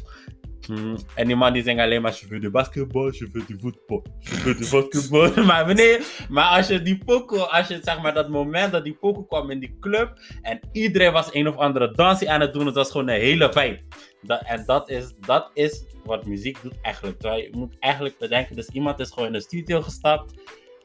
En 1.15 1.27
die 1.27 1.35
man 1.35 1.53
die 1.53 1.63
zingt 1.63 1.81
alleen 1.81 2.01
maar, 2.01 2.17
je 2.19 2.27
veux 2.27 2.41
de 2.41 2.49
basketbal, 2.49 3.11
je 3.13 3.29
veux 3.31 3.45
de 3.47 3.57
voetbal, 3.59 4.05
je 4.19 4.35
veux 4.35 4.57
de 4.57 4.69
basketbal. 4.71 5.43
maar 5.45 5.65
wanneer, 5.65 6.25
maar 6.29 6.57
als 6.57 6.67
je 6.67 6.81
die 6.81 6.97
pokoe, 6.97 7.39
als 7.39 7.67
je 7.67 7.79
zeg 7.83 8.01
maar 8.01 8.13
dat 8.13 8.29
moment 8.29 8.71
dat 8.71 8.83
die 8.83 8.93
pokoe 8.93 9.27
kwam 9.27 9.49
in 9.49 9.59
die 9.59 9.77
club 9.79 10.19
en 10.41 10.59
iedereen 10.71 11.11
was 11.11 11.33
een 11.33 11.47
of 11.47 11.55
andere 11.55 11.91
dansie 11.91 12.31
aan 12.31 12.41
het 12.41 12.53
doen, 12.53 12.65
het 12.65 12.75
was 12.75 12.91
gewoon 12.91 13.07
een 13.07 13.19
hele. 13.19 13.79
Dat, 14.21 14.41
en 14.45 14.63
dat 14.65 14.89
is, 14.89 15.13
dat 15.19 15.51
is 15.53 15.85
wat 16.03 16.25
muziek 16.25 16.57
doet 16.61 16.81
eigenlijk. 16.81 17.21
Je 17.21 17.49
moet 17.51 17.75
eigenlijk 17.79 18.17
bedenken, 18.17 18.55
dus 18.55 18.67
iemand 18.67 18.99
is 18.99 19.09
gewoon 19.09 19.27
in 19.27 19.33
de 19.33 19.41
studio 19.41 19.81
gestapt, 19.81 20.33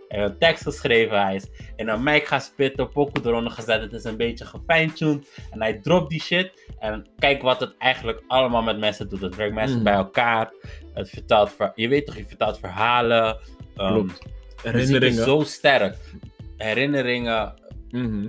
hij 0.08 0.18
heeft 0.20 0.30
een 0.32 0.38
tekst 0.38 0.62
geschreven, 0.62 1.22
hij 1.22 1.34
is 1.34 1.46
in 1.76 1.88
een 1.88 2.02
mic 2.02 2.26
gaan 2.26 2.40
spitten, 2.40 2.88
pokoe 2.88 3.26
eronder 3.26 3.52
gezet, 3.52 3.80
het 3.80 3.92
is 3.92 4.04
een 4.04 4.16
beetje 4.16 4.44
gefine-tuned 4.44 5.28
en 5.50 5.62
hij 5.62 5.78
dropt 5.80 6.10
die 6.10 6.20
shit. 6.20 6.70
En 6.78 7.06
kijk 7.18 7.42
wat 7.42 7.60
het 7.60 7.74
eigenlijk 7.78 8.22
allemaal 8.26 8.62
met 8.62 8.78
mensen 8.78 9.08
doet. 9.08 9.20
Het 9.20 9.36
brengt 9.36 9.54
mensen 9.54 9.74
Mhm. 9.76 9.84
bij 9.84 9.94
elkaar. 9.94 10.52
Het 10.94 11.10
vertelt, 11.10 11.52
ver- 11.52 11.72
je 11.74 11.88
weet 11.88 12.06
toch, 12.06 12.16
je 12.16 12.24
vertelt 12.26 12.58
verhalen. 12.58 13.26
Um, 13.76 13.92
Klopt. 13.92 14.06
Muziek 14.06 14.64
is 14.64 14.72
Herinneringen. 14.72 15.24
zo 15.24 15.40
sterk. 15.42 15.96
Herinneringen. 16.56 17.54
Mhm. 17.90 18.28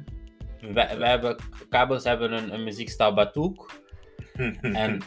Wij, 0.73 0.97
wij 0.97 1.09
hebben, 1.09 1.35
Kabels 1.69 2.03
hebben 2.03 2.31
een, 2.31 2.53
een 2.53 2.63
muziekstijl 2.63 3.13
Batouk. 3.13 3.71
En- 4.61 5.01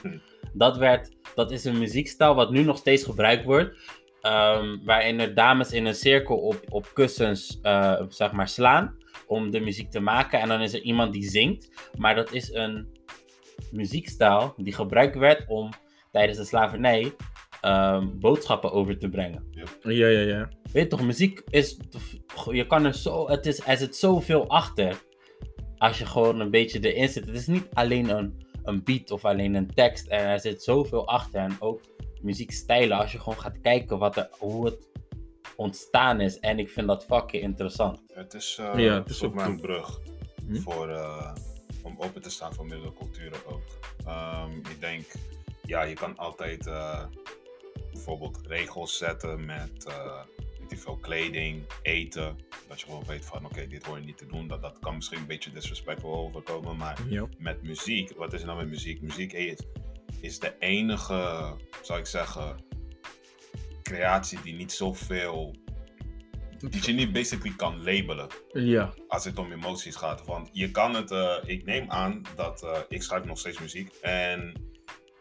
Dat, 0.52 0.76
werd, 0.76 1.10
dat 1.34 1.50
is 1.50 1.64
een 1.64 1.78
muziekstijl 1.78 2.34
wat 2.34 2.50
nu 2.50 2.62
nog 2.62 2.76
steeds 2.78 3.04
gebruikt 3.04 3.44
wordt. 3.44 3.76
Ehm, 4.20 4.76
waarin 4.84 5.20
er 5.20 5.34
dames 5.34 5.72
in 5.72 5.86
een 5.86 5.94
cirkel 5.94 6.36
op, 6.36 6.60
op 6.68 6.90
kussens 6.94 7.58
eh, 7.62 8.02
zeg 8.08 8.32
maar 8.32 8.48
slaan. 8.48 8.98
Om 9.26 9.50
de 9.50 9.60
muziek 9.60 9.90
te 9.90 10.00
maken. 10.00 10.40
En 10.40 10.48
dan 10.48 10.60
is 10.60 10.72
er 10.72 10.80
iemand 10.80 11.12
die 11.12 11.28
zingt. 11.30 11.90
Maar 11.98 12.14
dat 12.14 12.32
is 12.32 12.52
een 12.52 12.98
muziekstijl 13.70 14.54
die 14.56 14.72
gebruikt 14.72 15.16
werd 15.16 15.44
om 15.48 15.70
tijdens 16.12 16.38
de 16.38 16.44
slavernij 16.44 17.14
ehm, 17.60 18.06
boodschappen 18.18 18.72
over 18.72 18.98
te 18.98 19.08
brengen. 19.08 19.44
Ja, 19.82 20.06
ja, 20.06 20.20
ja. 20.20 20.48
Weet 20.72 20.82
je 20.82 20.88
toch, 20.88 21.02
muziek 21.02 21.42
is. 21.50 21.78
Je 22.50 22.66
kan 22.66 22.84
er 22.84 22.94
zo. 22.94 23.28
Het 23.28 23.46
is, 23.46 23.66
er 23.66 23.76
zit 23.76 23.96
zoveel 23.96 24.48
achter. 24.48 25.02
Als 25.78 25.98
je 25.98 26.06
gewoon 26.06 26.40
een 26.40 26.50
beetje 26.50 26.92
erin 26.92 27.08
zit. 27.08 27.26
Het 27.26 27.34
is 27.34 27.46
niet 27.46 27.66
alleen 27.72 28.08
een, 28.08 28.46
een 28.62 28.84
beat 28.84 29.10
of 29.10 29.24
alleen 29.24 29.54
een 29.54 29.74
tekst. 29.74 30.06
En 30.06 30.26
er 30.26 30.40
zit 30.40 30.62
zoveel 30.62 31.08
achter. 31.08 31.40
En 31.40 31.56
ook 31.58 31.80
muziekstijlen. 32.22 32.98
Als 32.98 33.12
je 33.12 33.18
gewoon 33.18 33.40
gaat 33.40 33.60
kijken 33.60 33.98
wat 33.98 34.16
er, 34.16 34.28
hoe 34.38 34.64
het 34.64 34.88
ontstaan 35.56 36.20
is. 36.20 36.38
En 36.38 36.58
ik 36.58 36.70
vind 36.70 36.86
dat 36.86 37.04
fucking 37.04 37.42
interessant. 37.42 38.02
Het 38.12 38.34
is, 38.34 38.56
eh 38.60 38.78
Ja, 38.78 38.94
het 38.98 39.10
is 39.10 39.22
ook 39.22 39.40
een 39.40 39.60
brug 39.60 40.00
Hm? 40.46 40.56
voor, 40.56 40.88
eh, 40.88 41.34
om 41.82 41.94
open 41.98 42.22
te 42.22 42.30
staan 42.30 42.54
voor 42.54 42.66
meerdere 42.66 42.92
culturen 42.92 43.38
ook. 43.46 43.62
Ehm, 44.06 44.56
ik 44.56 44.80
denk, 44.80 45.04
ja, 45.66 45.82
je 45.82 45.94
kan 45.94 46.16
altijd 46.16 46.66
eh, 46.66 47.04
bijvoorbeeld 47.92 48.38
regels 48.46 48.96
zetten 48.98 49.44
met 49.44 49.84
eh, 49.86 50.22
veel, 50.68 50.96
kleding, 50.96 51.62
eten. 51.82 52.36
Dat 52.68 52.80
je 52.80 52.86
gewoon 52.86 53.04
weet 53.06 53.24
van, 53.24 53.44
oké, 53.44 53.66
dit 53.66 53.86
hoor 53.86 53.98
je 53.98 54.04
niet 54.04 54.18
te 54.18 54.26
doen. 54.26 54.48
Dat, 54.48 54.62
dat 54.62 54.78
kan 54.78 54.94
misschien 54.94 55.18
een 55.18 55.26
beetje 55.26 55.52
disrespectful 55.52 56.14
overkomen, 56.16 56.76
maar 56.76 56.98
met 57.38 57.62
muziek, 57.62 58.12
wat 58.16 58.32
is 58.32 58.40
er 58.40 58.46
nou 58.46 58.58
met 58.58 58.68
muziek? 58.68 59.02
Muziek 59.02 59.32
is, 59.32 59.58
is 60.20 60.38
de 60.38 60.54
enige, 60.58 61.54
zou 61.82 61.98
ik 61.98 62.06
zeggen, 62.06 62.64
creatie 63.82 64.42
die 64.42 64.54
niet 64.54 64.72
zoveel, 64.72 65.54
die 66.58 66.86
je 66.86 66.92
niet 66.92 67.12
basically 67.12 67.56
kan 67.56 67.82
labelen 67.84 68.28
Ja. 68.52 68.94
als 69.08 69.24
het 69.24 69.38
om 69.38 69.52
emoties 69.52 69.96
gaat. 69.96 70.24
Want 70.26 70.48
je 70.52 70.70
kan 70.70 70.94
het, 70.94 71.10
eh, 71.10 71.36
ik 71.44 71.64
neem 71.64 71.90
aan 71.90 72.22
dat 72.36 72.62
eh, 72.62 72.78
ik 72.88 73.02
schrijf 73.02 73.24
nog 73.24 73.38
steeds 73.38 73.58
muziek. 73.60 73.94
En 74.00 74.68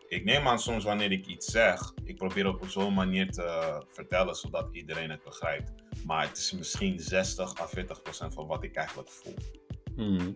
ik 0.08 0.24
neem 0.24 0.48
aan 0.48 0.60
soms 0.60 0.84
wanneer 0.84 1.12
ik 1.12 1.26
iets 1.28 1.46
zeg, 1.46 1.94
ik 2.04 2.16
probeer 2.18 2.48
op 2.48 2.66
zo'n 2.68 2.94
manier 2.94 3.32
te 3.32 3.82
vertellen 3.90 4.36
zodat 4.36 4.68
iedereen 4.72 5.10
het 5.10 5.24
begrijpt. 5.24 5.72
Maar 6.06 6.28
het 6.28 6.38
is 6.38 6.52
misschien 6.52 7.00
60 7.00 7.60
à 7.60 7.68
40 7.68 8.02
procent 8.02 8.34
van 8.34 8.48
wat 8.48 8.64
ik 8.64 8.76
eigenlijk 8.76 9.10
voel. 9.10 9.36
Hmm. 9.96 10.36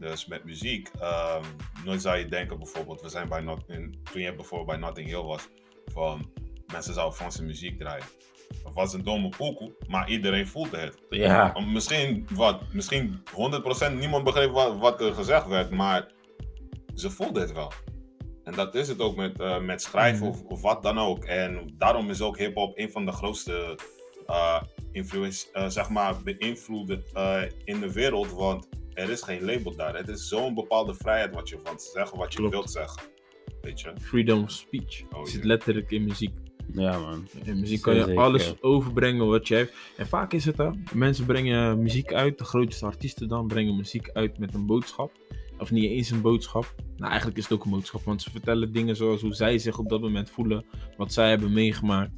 Dus 0.00 0.26
met 0.26 0.44
muziek, 0.44 0.88
ehm, 1.00 1.44
nooit 1.84 2.02
zou 2.02 2.18
je 2.18 2.26
denken 2.26 2.58
bijvoorbeeld, 2.58 3.00
we 3.00 3.08
zijn 3.08 3.28
bij 3.28 3.40
Not 3.40 3.68
in, 3.68 4.00
toen 4.12 4.22
je 4.22 4.34
bijvoorbeeld 4.34 4.68
bij 4.68 4.88
Notting 4.88 5.08
Hill 5.08 5.22
was, 5.22 5.48
van 5.86 6.30
mensen 6.72 6.94
zouden 6.94 7.16
Franse 7.16 7.44
muziek 7.44 7.78
draaien. 7.78 8.04
Dat 8.62 8.74
was 8.74 8.92
een 8.92 9.04
domme 9.04 9.28
pokoe, 9.28 9.72
maar 9.88 10.10
iedereen 10.10 10.46
voelde 10.46 10.78
het. 10.78 10.98
Ja. 11.08 11.50
Om 11.54 11.72
Misschien, 11.72 12.26
wat, 12.34 12.72
misschien 12.72 13.22
100% 13.90 13.98
niemand 13.98 14.24
begreep 14.24 14.50
wat, 14.52 14.78
wat 14.78 15.00
er 15.00 15.14
gezegd 15.14 15.46
werd, 15.46 15.70
maar 15.70 16.12
ze 16.94 17.10
voelden 17.10 17.42
het 17.42 17.52
wel. 17.52 17.72
En 18.44 18.52
dat 18.54 18.74
is 18.74 18.88
het 18.88 19.00
ook 19.00 19.16
met, 19.16 19.40
eh, 19.40 19.60
met 19.60 19.82
schrijven 19.82 20.26
of, 20.26 20.42
of 20.42 20.62
wat 20.62 20.82
dan 20.82 20.98
ook. 20.98 21.24
En 21.24 21.74
daarom 21.76 22.10
is 22.10 22.22
ook 22.22 22.38
hip-hop 22.38 22.78
een 22.78 22.90
van 22.90 23.04
de 23.04 23.12
grootste 23.12 23.78
eh, 24.26 25.68
zeg 25.68 25.88
maar, 25.88 26.22
beïnvloeden 26.22 27.04
in 27.64 27.80
de 27.80 27.92
wereld. 27.92 28.32
Want 28.32 28.68
er 28.94 29.10
is 29.10 29.22
geen 29.22 29.44
label 29.44 29.76
daar. 29.76 29.96
Het 29.96 30.08
is 30.08 30.28
zo'n 30.28 30.54
bepaalde 30.54 30.94
vrijheid 30.94 31.34
wat 31.34 31.48
je 31.48 31.58
van 31.64 31.80
zeggen 31.80 32.18
wat 32.18 32.32
je 32.32 32.38
Klopt. 32.38 32.54
wilt 32.54 32.70
zeggen. 32.70 33.02
Weet 33.60 33.80
je? 33.80 33.92
Freedom 34.00 34.42
of 34.42 34.50
speech. 34.50 35.02
Oh, 35.12 35.24
zit 35.24 35.44
letterlijk 35.44 35.90
in 35.90 36.04
muziek. 36.04 36.34
Ja, 36.72 36.98
man. 36.98 37.28
In 37.44 37.60
muziek 37.60 37.82
kan 37.82 37.94
je 37.94 38.04
Zeker. 38.04 38.20
alles 38.20 38.62
overbrengen 38.62 39.26
wat 39.26 39.48
je 39.48 39.54
hebt. 39.54 39.74
En 39.96 40.06
vaak 40.06 40.32
is 40.32 40.44
het 40.44 40.56
hè, 40.56 40.70
mensen 40.94 41.26
brengen 41.26 41.82
muziek 41.82 42.12
uit, 42.12 42.38
de 42.38 42.44
grootste 42.44 42.86
artiesten 42.86 43.28
dan 43.28 43.46
brengen 43.46 43.76
muziek 43.76 44.10
uit 44.12 44.38
met 44.38 44.54
een 44.54 44.66
boodschap. 44.66 45.12
Of 45.58 45.70
niet 45.70 45.90
eens 45.90 46.10
een 46.10 46.20
boodschap. 46.20 46.74
Nou, 46.96 47.08
eigenlijk 47.08 47.38
is 47.38 47.44
het 47.44 47.52
ook 47.52 47.64
een 47.64 47.70
boodschap, 47.70 48.02
want 48.04 48.22
ze 48.22 48.30
vertellen 48.30 48.72
dingen 48.72 48.96
zoals 48.96 49.20
hoe 49.20 49.34
zij 49.34 49.58
zich 49.58 49.78
op 49.78 49.88
dat 49.88 50.00
moment 50.00 50.30
voelen, 50.30 50.64
wat 50.96 51.12
zij 51.12 51.28
hebben 51.28 51.52
meegemaakt. 51.52 52.10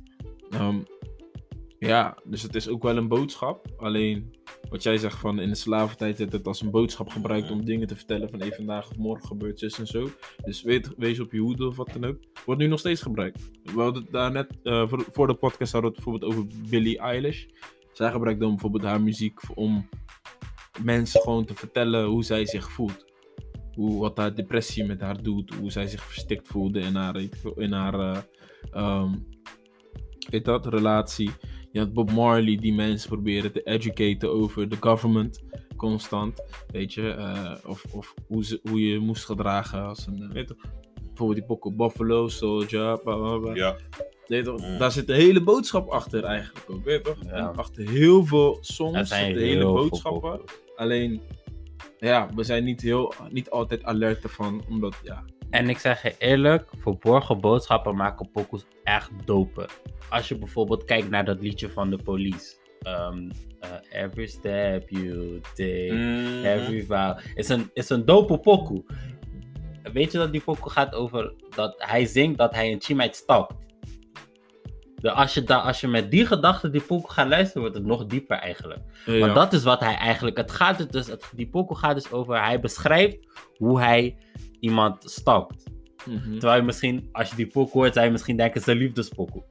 Ehm, 0.50 0.76
ja, 1.86 2.18
dus 2.24 2.42
het 2.42 2.54
is 2.54 2.68
ook 2.68 2.82
wel 2.82 2.96
een 2.96 3.08
boodschap. 3.08 3.66
Alleen 3.76 4.34
wat 4.68 4.82
jij 4.82 4.96
zegt 4.96 5.18
van 5.18 5.40
in 5.40 5.48
de 5.48 5.54
slaventijd 5.54 6.18
werd 6.18 6.32
het 6.32 6.46
als 6.46 6.60
een 6.60 6.70
boodschap 6.70 7.08
gebruikt 7.08 7.50
om 7.50 7.64
dingen 7.64 7.86
te 7.86 7.96
vertellen 7.96 8.30
van 8.30 8.40
hey, 8.40 8.52
vandaag 8.52 8.90
of 8.90 8.96
morgen 8.96 9.26
gebeurt 9.26 9.58
zus 9.58 9.78
en 9.78 9.86
zo. 9.86 10.10
Dus 10.44 10.62
weet, 10.62 10.90
wees 10.96 11.20
op 11.20 11.32
je 11.32 11.38
hoede 11.38 11.66
of 11.66 11.76
wat 11.76 11.92
dan 11.92 12.04
ook. 12.04 12.16
Wordt 12.44 12.60
nu 12.60 12.66
nog 12.66 12.78
steeds 12.78 13.02
gebruikt. 13.02 13.50
We 13.62 13.80
hadden 13.80 14.02
het 14.02 14.12
daar 14.12 14.32
net, 14.32 14.58
eh, 14.62 14.88
voor, 14.88 15.04
voor 15.12 15.26
de 15.26 15.34
podcast 15.34 15.72
hadden 15.72 15.90
we 15.90 15.96
het 15.96 16.04
bijvoorbeeld 16.04 16.32
over 16.32 16.68
Billie 16.70 16.98
Eilish. 16.98 17.46
Zij 17.92 18.10
gebruikt 18.10 18.40
dan 18.40 18.50
bijvoorbeeld 18.50 18.84
haar 18.84 19.02
muziek 19.02 19.40
om 19.54 19.88
mensen 20.82 21.20
gewoon 21.20 21.44
te 21.44 21.54
vertellen 21.54 22.04
hoe 22.04 22.24
zij 22.24 22.46
zich 22.46 22.70
voelt. 22.70 23.04
Hoe, 23.74 24.00
wat 24.00 24.16
haar 24.16 24.34
depressie 24.34 24.84
met 24.84 25.00
haar 25.00 25.22
doet, 25.22 25.54
hoe 25.54 25.70
zij 25.70 25.86
zich 25.86 26.04
verstikt 26.04 26.48
voelde 26.48 26.80
in 26.80 26.94
haar, 26.94 27.20
in 27.56 27.72
haar 27.72 27.94
eh, 27.94 28.18
ehm, 28.70 29.14
dat, 30.42 30.66
relatie. 30.66 31.30
Je 31.72 31.78
had 31.78 31.92
Bob 31.92 32.10
Marley 32.10 32.56
die 32.56 32.74
mensen 32.74 33.08
proberen 33.08 33.52
te 33.52 33.62
educaten 33.62 34.30
over 34.30 34.68
de 34.68 34.76
government 34.80 35.42
constant. 35.76 36.42
Weet 36.66 36.94
je, 36.94 37.10
eh, 37.10 37.54
of, 37.66 37.84
of 37.90 38.14
hoe, 38.26 38.44
ze, 38.44 38.60
hoe 38.62 38.88
je 38.88 38.98
moest 38.98 39.24
gedragen 39.24 39.82
als 39.82 40.06
een, 40.06 40.22
eh, 40.22 40.30
weet 40.32 40.48
je, 40.48 40.56
bijvoorbeeld 41.06 41.38
die 41.38 41.46
pokken 41.46 41.76
Buffalo, 41.76 42.28
Soldier, 42.28 42.98
bla 42.98 43.16
bla 43.16 43.38
bla. 43.38 43.54
Ja, 43.54 43.76
Weet 44.26 44.44
je 44.44 44.50
Mm. 44.52 44.78
Daar 44.78 44.92
zit 44.92 45.08
een 45.08 45.14
hele 45.14 45.42
boodschap 45.42 45.88
achter 45.88 46.24
eigenlijk 46.24 46.70
ook, 46.70 46.84
weet 46.84 47.06
je 47.06 47.14
toch? 47.14 47.24
Ja. 47.24 47.30
En 47.30 47.56
achter 47.56 47.88
heel 47.88 48.24
veel 48.24 48.58
songs 48.60 49.08
zijn 49.08 49.24
zitten 49.24 49.42
hele 49.42 49.64
boodschappen. 49.64 50.40
Alleen, 50.76 51.20
ja, 51.98 52.28
we 52.34 52.42
zijn 52.42 52.64
niet, 52.64 52.80
heel, 52.80 53.14
niet 53.30 53.50
altijd 53.50 53.84
alert 53.84 54.22
ervan, 54.22 54.64
omdat, 54.68 54.96
ja, 55.02 55.24
En 55.52 55.68
ik 55.68 55.78
zeg 55.78 56.02
je 56.02 56.14
eerlijk, 56.18 56.70
verborgen 56.78 57.40
boodschappen 57.40 57.96
maken 57.96 58.30
pokoes 58.30 58.64
echt 58.84 59.10
dope. 59.24 59.68
Als 60.10 60.28
je 60.28 60.38
bijvoorbeeld 60.38 60.84
kijkt 60.84 61.10
naar 61.10 61.24
dat 61.24 61.40
liedje 61.40 61.70
van 61.70 61.90
de 61.90 61.96
police. 61.96 62.54
Ehm, 62.82 63.30
eh, 63.60 64.02
every 64.02 64.26
step 64.26 64.88
you 64.88 65.40
take, 65.40 65.92
Mhm. 65.92 66.44
every 66.44 66.84
vow. 66.84 67.18
Is 67.34 67.48
een, 67.48 67.70
is 67.74 67.88
een 67.88 68.04
dope 68.04 68.38
pokoe. 68.38 68.84
Weet 69.92 70.12
je 70.12 70.18
dat 70.18 70.32
die 70.32 70.40
pokoe 70.40 70.70
gaat 70.70 70.94
over 70.94 71.34
dat 71.54 71.74
hij 71.78 72.04
zingt 72.06 72.38
dat 72.38 72.54
hij 72.54 72.72
een 72.72 72.80
chimite 72.82 73.16
stalkt. 73.18 73.54
De, 74.94 75.10
als, 75.10 75.34
je 75.34 75.42
da, 75.42 75.58
als 75.58 75.80
je 75.80 75.88
met 75.88 76.10
die 76.10 76.26
gedachte 76.26 76.70
die 76.70 76.80
pokoe 76.80 77.10
gaat 77.10 77.28
luisteren, 77.28 77.60
wordt 77.62 77.76
het 77.76 77.86
nog 77.86 78.06
dieper 78.06 78.36
eigenlijk. 78.36 78.80
Ja. 79.06 79.18
Want 79.18 79.34
dat 79.34 79.52
is 79.52 79.62
wat 79.62 79.80
hij 79.80 79.94
eigenlijk. 79.96 80.36
Het 80.36 80.50
gaat 80.50 80.92
dus, 80.92 81.06
het, 81.06 81.30
die 81.34 81.48
pokoe 81.48 81.76
gaat 81.76 81.94
dus 81.94 82.12
over. 82.12 82.42
Hij 82.42 82.60
beschrijft 82.60 83.16
hoe 83.56 83.80
hij 83.80 84.16
iemand 84.62 85.10
stalkt. 85.10 85.64
Mhm. 86.06 86.32
Terwijl 86.32 86.56
je 86.60 86.66
misschien, 86.66 87.08
als 87.12 87.30
je 87.30 87.36
die 87.36 87.46
pokoe 87.46 87.80
hoort, 87.80 87.92
zou 87.94 88.06
je 88.06 88.12
misschien 88.12 88.36
denken: 88.36 88.58
het 88.60 88.68
is 88.68 88.74
een 88.74 88.80
liefdespokoe. 88.80 89.42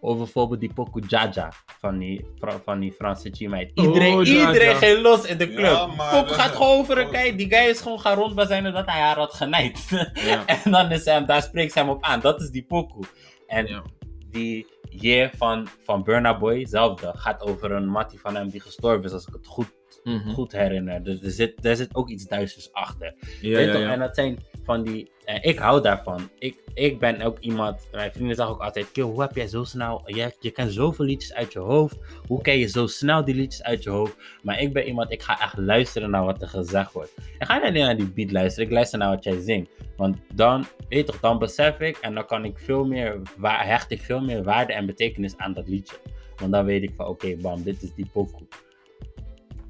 Of 0.00 0.16
bijvoorbeeld 0.16 0.60
die 0.60 0.72
Poku 0.72 1.02
Jaja 1.06 1.52
van 1.80 1.98
die, 1.98 2.26
van 2.64 2.80
die 2.80 2.92
Franse 2.92 3.30
teammate. 3.30 3.70
Iedereen, 3.74 4.14
Oh, 4.14 4.26
iedereen 4.26 4.76
ging 4.76 5.00
los 5.02 5.24
in 5.24 5.38
de 5.38 5.48
club. 5.48 5.64
Ja, 5.64 5.86
maar 5.86 6.26
gaat 6.28 6.50
gewoon 6.56 6.78
over 6.78 6.98
een 6.98 7.10
kei. 7.10 7.36
Die 7.36 7.48
guy 7.48 7.68
is 7.68 7.80
gewoon 7.80 8.00
gaan 8.00 8.16
rondbazijnen 8.16 8.72
dat 8.72 8.86
hij 8.86 9.00
haar 9.00 9.16
had 9.16 9.34
genaaid. 9.34 9.88
Ja. 10.14 10.46
en 10.46 10.70
dan 10.70 10.90
is 10.92 11.04
hem, 11.04 11.26
daar 11.26 11.42
spreekt 11.42 11.72
ze 11.72 11.78
hem 11.78 11.88
op 11.88 12.02
aan. 12.04 12.20
Dat 12.20 12.40
is 12.40 12.50
die 12.50 12.64
Poku. 12.64 13.00
En 13.46 13.66
Ja. 13.66 13.82
die 14.30 14.66
Year 14.90 15.30
van, 15.36 15.66
van 15.84 16.02
Burna 16.02 16.38
Boy, 16.38 16.58
hetzelfde. 16.60 17.12
Gaat 17.14 17.40
over 17.42 17.72
een 17.72 17.88
mattie 17.88 18.20
van 18.20 18.34
hem 18.34 18.48
die 18.48 18.60
gestorven 18.60 19.04
is, 19.04 19.12
als 19.12 19.26
ik 19.26 19.32
het 19.34 19.46
goed, 19.46 19.72
Mhm. 20.04 20.28
goed 20.30 20.52
herinner. 20.52 21.02
Dus 21.02 21.22
er 21.22 21.30
zit, 21.30 21.64
er 21.64 21.76
zit 21.76 21.94
ook 21.94 22.08
iets 22.08 22.26
duisters 22.26 22.72
achter. 22.72 23.14
Ja, 23.40 23.58
ja. 23.58 23.92
En 23.92 23.98
dat 23.98 24.14
zijn 24.14 24.38
van 24.64 24.82
die. 24.82 25.10
eh, 25.24 25.38
ik 25.44 25.58
hou 25.58 25.82
daarvan. 25.82 26.30
Ik, 26.38 26.62
ik 26.74 26.98
ben 26.98 27.20
ook 27.20 27.38
iemand. 27.38 27.88
Mijn 27.92 28.12
vrienden 28.12 28.36
zeggen 28.36 28.54
ook 28.54 28.62
altijd: 28.62 28.92
Kill, 28.92 29.04
hoe 29.04 29.20
heb 29.20 29.34
jij 29.34 29.46
zo 29.48 29.64
snel. 29.64 30.02
Je, 30.06 30.32
je 30.40 30.50
kent 30.50 30.72
zoveel 30.72 31.04
liedjes 31.04 31.34
uit 31.34 31.52
je 31.52 31.58
hoofd. 31.58 31.96
Hoe 32.26 32.42
ken 32.42 32.58
je 32.58 32.66
zo 32.66 32.86
snel 32.86 33.24
die 33.24 33.34
liedjes 33.34 33.62
uit 33.62 33.82
je 33.82 33.90
hoofd? 33.90 34.16
Maar 34.42 34.60
ik 34.60 34.72
ben 34.72 34.86
iemand. 34.86 35.12
Ik 35.12 35.22
ga 35.22 35.40
echt 35.40 35.56
luisteren 35.58 36.10
naar 36.10 36.24
wat 36.24 36.42
er 36.42 36.48
gezegd 36.48 36.92
wordt. 36.92 37.12
Ik 37.38 37.46
ga 37.46 37.54
niet 37.54 37.64
alleen 37.64 37.84
naar 37.84 37.96
die 37.96 38.10
beat 38.12 38.30
luisteren. 38.32 38.68
Ik 38.68 38.74
luister 38.74 38.98
naar 38.98 39.10
wat 39.10 39.24
jij 39.24 39.40
zingt. 39.40 39.70
Want 39.96 40.16
dan, 40.34 40.66
weet 40.88 41.06
toch, 41.06 41.20
dan 41.20 41.38
besef 41.38 41.80
ik. 41.80 41.96
En 41.96 42.14
dan 42.14 42.26
kan 42.26 42.44
ik 42.44 42.58
veel 42.58 42.84
meer. 42.86 43.20
Waar, 43.36 43.66
hecht 43.66 43.90
ik 43.90 44.00
veel 44.00 44.20
meer 44.20 44.42
waarde 44.42 44.72
en 44.72 44.86
betekenis 44.86 45.36
aan 45.36 45.52
dat 45.52 45.68
liedje. 45.68 45.96
Want 46.36 46.52
dan 46.52 46.64
weet 46.64 46.82
ik 46.82 46.92
van: 46.96 47.06
oké, 47.06 47.36
bam, 47.36 47.62
dit 47.62 47.82
is 47.82 47.94
die 47.94 48.06
pokoe. 48.12 48.46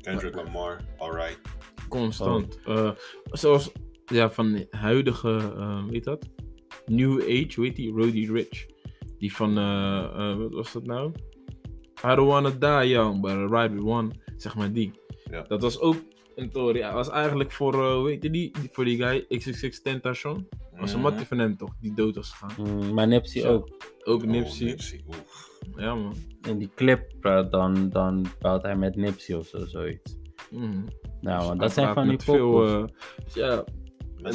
Kendrick 0.07 0.35
Lamar, 0.35 0.81
alright. 0.99 1.39
Constant. 1.89 2.59
Eh, 2.65 2.91
zoals 3.25 3.73
ja, 4.07 4.31
van 4.31 4.53
de 4.53 4.67
huidige, 4.71 5.37
eh, 5.57 5.85
weet 5.85 6.05
dat? 6.05 6.29
New 6.87 7.21
Age, 7.21 7.61
weet 7.61 7.77
die? 7.77 7.93
Roddy 7.93 8.31
Rich. 8.33 8.67
Die 9.19 9.35
van, 9.35 9.59
eh, 9.59 10.05
eh, 10.05 10.37
wat 10.37 10.53
was 10.53 10.73
dat 10.73 10.87
nou? 10.87 11.13
I 12.05 12.15
don't 12.15 12.29
wanna 12.29 12.51
die 12.81 12.89
young, 12.91 13.21
but 13.21 13.31
I 13.31 13.47
ride 13.55 13.75
with 13.75 13.85
one. 13.85 14.11
Zeg 14.37 14.55
maar 14.57 14.73
die. 14.73 14.91
Ja. 15.31 15.43
Dat 15.43 15.63
was 15.63 15.81
ook 15.81 15.97
een 16.35 16.51
toren. 16.51 16.77
Ja, 16.77 16.93
was 16.95 17.09
eigenlijk 17.11 17.53
voor, 17.53 17.75
eh, 17.75 18.03
weet 18.03 18.23
je 18.23 18.31
die, 18.31 18.51
die- 18.61 18.69
voor 18.73 18.85
die 18.85 18.97
guy, 19.03 19.25
XXX 19.29 19.83
Tentation. 19.83 20.49
Was 20.81 20.93
een 20.93 21.01
Mhm. 21.01 21.09
mattie 21.09 21.27
van 21.27 21.39
hem 21.39 21.57
toch, 21.57 21.75
die 21.81 21.95
dood 21.95 22.15
was 22.17 22.31
gegaan. 22.33 22.67
Mm, 22.79 22.95
maar 22.95 23.07
Nipsey 23.07 23.41
Zo. 23.41 23.53
ook. 23.53 23.69
Ook 24.05 24.23
Oh, 24.23 24.29
Nipsey. 24.29 24.67
Nipsey, 24.67 25.05
oef. 25.07 25.51
Ja 25.77 25.95
man. 25.95 26.15
In 26.49 26.59
die 26.59 26.71
clip, 26.75 27.13
dan, 27.51 27.89
dan 27.89 28.27
belt 28.41 28.63
hij 28.63 28.77
met 28.77 28.97
Nipsey 28.97 29.35
of 29.37 29.47
zo, 29.47 29.67
zoiets. 29.67 30.17
Mhm. 30.51 30.85
Nou, 31.21 31.59
dat 31.59 31.73
zijn 31.73 31.95
van 31.95 32.09
die 32.09 32.19
veel, 32.19 32.67
eh, 32.67 32.85
ja, 33.35 33.65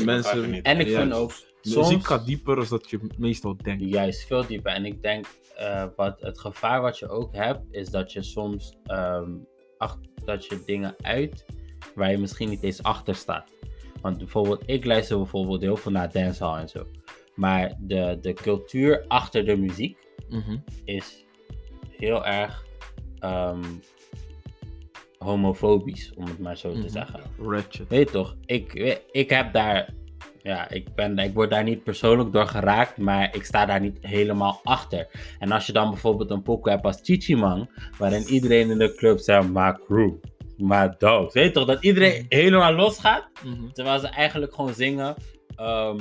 Mensen. 0.06 0.62
En 0.63 0.80
ik 0.80 0.88
ja, 0.88 0.99
vind 0.99 1.13
ook, 1.13 1.30
muziek 1.62 1.84
soms, 1.84 2.06
gaat 2.06 2.25
dieper 2.25 2.56
dan 2.56 2.65
dat 2.69 2.89
je 2.89 2.99
meestal 3.17 3.58
denkt. 3.58 3.84
juist 3.84 4.25
veel 4.27 4.45
dieper. 4.47 4.71
En 4.71 4.86
ik 4.86 5.01
denk, 5.01 5.25
eh, 5.56 5.86
wat 5.95 6.21
het 6.21 6.39
gevaar 6.39 6.82
wat 6.82 6.99
je 6.99 7.10
ook 7.10 7.36
hebt, 7.36 7.62
is 7.71 7.89
dat 7.89 8.12
je 8.12 8.21
soms, 8.23 8.77
ehm, 8.86 9.32
ach- 9.77 9.99
dat 10.25 10.45
je 10.45 10.62
dingen 10.65 10.95
uit 11.01 11.45
waar 11.95 12.12
je 12.12 12.17
misschien 12.17 12.49
niet 12.49 12.63
eens 12.63 12.84
achter 12.84 13.15
staat. 13.15 13.49
Want 14.01 14.17
bijvoorbeeld, 14.17 14.63
ik 14.65 14.85
luister 14.85 15.17
bijvoorbeeld 15.17 15.61
heel 15.61 15.77
veel 15.77 15.91
naar 15.91 16.11
dancehall 16.11 16.59
en 16.59 16.69
zo. 16.69 16.85
Maar 17.35 17.73
de, 17.79 18.17
de 18.21 18.33
cultuur 18.33 19.05
achter 19.07 19.45
de 19.45 19.57
muziek 19.57 19.97
Mhm. 20.29 20.57
is 20.85 21.25
heel 21.97 22.25
erg 22.25 22.65
ehm, 23.19 23.63
homofobisch, 25.17 26.11
om 26.15 26.25
het 26.25 26.39
maar 26.39 26.57
zo 26.57 26.71
te 26.71 26.77
Mhm. 26.77 26.87
zeggen. 26.89 27.19
Ratchet. 27.39 27.87
Weet 27.89 28.07
je 28.07 28.13
toch, 28.13 28.35
ik, 28.45 28.73
ik 29.11 29.29
heb 29.29 29.53
daar, 29.53 29.93
ja, 30.41 30.69
ik, 30.69 30.95
ben, 30.95 31.17
ik 31.17 31.33
word 31.33 31.49
daar 31.49 31.63
niet 31.63 31.83
persoonlijk 31.83 32.31
door 32.33 32.47
geraakt, 32.47 32.97
maar 32.97 33.35
ik 33.35 33.43
sta 33.45 33.65
daar 33.65 33.79
niet 33.79 33.97
helemaal 34.01 34.59
achter. 34.63 35.07
En 35.39 35.51
als 35.51 35.65
je 35.65 35.73
dan 35.73 35.89
bijvoorbeeld 35.89 36.29
een 36.29 36.41
pokoe 36.41 36.71
hebt 36.71 36.85
als 36.85 36.99
Chichimang, 37.03 37.69
waarin 37.97 38.23
iedereen 38.23 38.69
in 38.69 38.77
de 38.77 38.95
club 38.95 39.19
zegt, 39.19 39.49
maar 39.49 39.79
crew, 39.79 40.11
maar 40.62 40.95
dood. 40.97 41.34
Weet 41.34 41.45
je 41.45 41.52
toch, 41.52 41.65
dat 41.65 41.84
iedereen 41.84 42.26
helemaal 42.30 42.74
losgaat, 42.74 43.28
Mhm. 43.43 43.71
terwijl 43.74 44.00
ze 44.00 44.08
eigenlijk 44.08 44.54
gewoon 44.54 44.74
zingen. 44.74 45.15
ehm, 45.56 45.97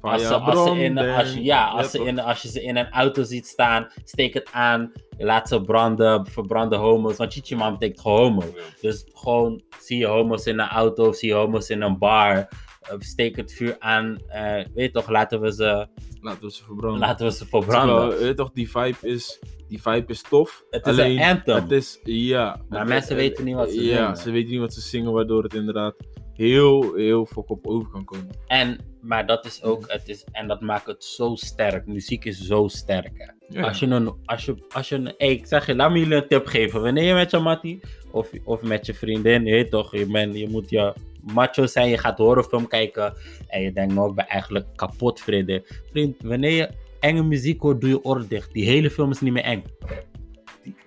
als, 0.00 0.22
ze, 0.28 0.34
als, 0.34 0.62
ze 0.62 0.78
in, 0.84 0.98
als, 0.98 1.32
je, 1.34 1.42
ja, 1.44 1.66
als, 1.68 1.90
ze 1.90 2.04
in, 2.04 2.20
als 2.20 2.42
je 2.42 2.48
ze 2.48 2.62
in 2.62 2.76
een 2.76 2.90
auto 2.90 3.22
ziet 3.22 3.46
staan, 3.46 3.88
steek 4.04 4.34
het 4.34 4.48
aan, 4.52 4.92
laat 5.18 5.48
ze 5.48 5.60
branden, 5.60 6.26
verbrande 6.26 6.76
homo's. 6.76 7.16
Want 7.16 7.32
Chichiman 7.32 7.72
betekent 7.72 8.00
gewoon 8.00 8.22
homo. 8.32 8.44
Dus 8.80 9.06
gewoon 9.12 9.62
zie 9.78 9.98
je 9.98 10.06
homo's 10.06 10.44
in 10.46 10.58
een 10.58 10.68
auto 10.68 11.08
of 11.08 11.16
zie 11.16 11.28
je 11.28 11.34
homo's 11.34 11.70
in 11.70 11.82
een 11.82 11.98
bar. 11.98 12.48
Eh, 12.82 12.94
steek 12.98 13.36
het 13.36 13.52
vuur 13.52 13.76
aan. 13.78 14.18
eh, 14.28 14.64
weet 14.74 14.92
toch, 14.92 15.08
laten 15.08 15.40
we 15.40 15.52
ze, 15.52 15.86
Laten 16.20 16.42
we 16.42 16.52
ze 16.52 16.64
verbranden. 16.64 17.00
laten 17.00 17.26
we 17.26 17.32
ze 17.32 17.46
verbranden. 17.46 17.98
Terwijl, 18.00 18.20
weet 18.22 18.36
toch, 18.36 18.50
die 18.52 18.70
vibe 18.70 18.96
is, 19.00 19.38
die 19.68 19.82
vibe 19.82 20.12
is 20.12 20.22
tof. 20.22 20.64
het 20.70 20.86
is 20.86 20.92
alleen, 20.92 21.18
een 21.20 21.24
anthem. 21.36 21.54
Het 21.54 21.70
is, 21.70 22.00
ja. 22.04 22.60
Maar 22.68 22.78
het- 22.80 22.88
mensen 22.88 23.16
weten 23.16 23.44
niet 23.44 23.54
wat 23.54 23.70
ze 23.70 23.84
Ja, 23.84 23.96
zingen. 23.96 24.16
ze 24.16 24.30
weten 24.30 24.50
niet 24.50 24.60
wat 24.60 24.74
ze 24.74 24.80
zingen, 24.80 25.12
waardoor 25.12 25.42
het 25.42 25.54
inderdaad 25.54 25.94
heel, 26.32 26.94
heel 26.94 27.26
fok 27.26 27.50
op 27.50 27.66
over 27.66 27.90
kan 27.90 28.04
komen. 28.04 28.28
En, 28.46 28.78
maar 29.00 29.26
dat 29.26 29.44
is 29.46 29.62
ook, 29.62 29.84
het 29.86 30.08
is, 30.08 30.24
en 30.32 30.48
dat 30.48 30.60
maakt 30.60 30.86
het 30.86 31.04
zo 31.04 31.34
sterk. 31.34 31.86
Muziek 31.86 32.24
is 32.24 32.40
zo 32.40 32.68
sterk. 32.68 33.10
Hè. 33.14 33.58
Ja. 33.60 33.66
Als 33.68 33.78
je 33.78 33.86
een, 33.86 34.12
als 34.24 34.44
je, 34.44 34.54
als 34.72 34.88
je 34.88 34.94
een, 34.94 35.14
hey, 35.18 35.30
ik 35.32 35.46
zeg 35.46 35.66
je, 35.66 35.74
laat 35.74 35.90
me 35.90 35.98
jullie 35.98 36.14
een 36.14 36.28
tip 36.28 36.46
geven. 36.46 36.82
Wanneer 36.82 37.04
je 37.04 37.14
met 37.14 37.30
je 37.30 37.38
mattie 37.38 37.80
of, 38.10 38.30
of 38.44 38.62
met 38.62 38.86
je 38.86 38.94
vriendin, 38.94 39.44
je 39.44 39.52
weet 39.52 39.70
toch, 39.70 39.96
je, 39.96 40.06
bent, 40.06 40.36
je 40.36 40.48
moet 40.48 40.70
je 40.70 40.92
macho 41.22 41.66
zijn, 41.66 41.88
je 41.88 41.98
gaat 41.98 42.18
horrorfilm 42.18 42.66
kijken 42.68 43.14
en 43.46 43.62
je 43.62 43.72
denkt, 43.72 43.94
nou, 43.94 44.08
ik 44.08 44.14
ben 44.14 44.28
eigenlijk 44.28 44.66
kapot, 44.76 45.20
vrienden. 45.20 45.62
Vriend, 45.90 46.16
wanneer 46.22 46.50
je 46.52 46.70
enge 47.00 47.22
muziek 47.22 47.60
hoort, 47.60 47.80
doe 47.80 47.90
je 47.90 48.04
oren 48.04 48.28
dicht. 48.28 48.52
Die 48.52 48.64
hele 48.64 48.90
film 48.90 49.10
is 49.10 49.20
niet 49.20 49.32
meer 49.32 49.42
eng. 49.42 49.62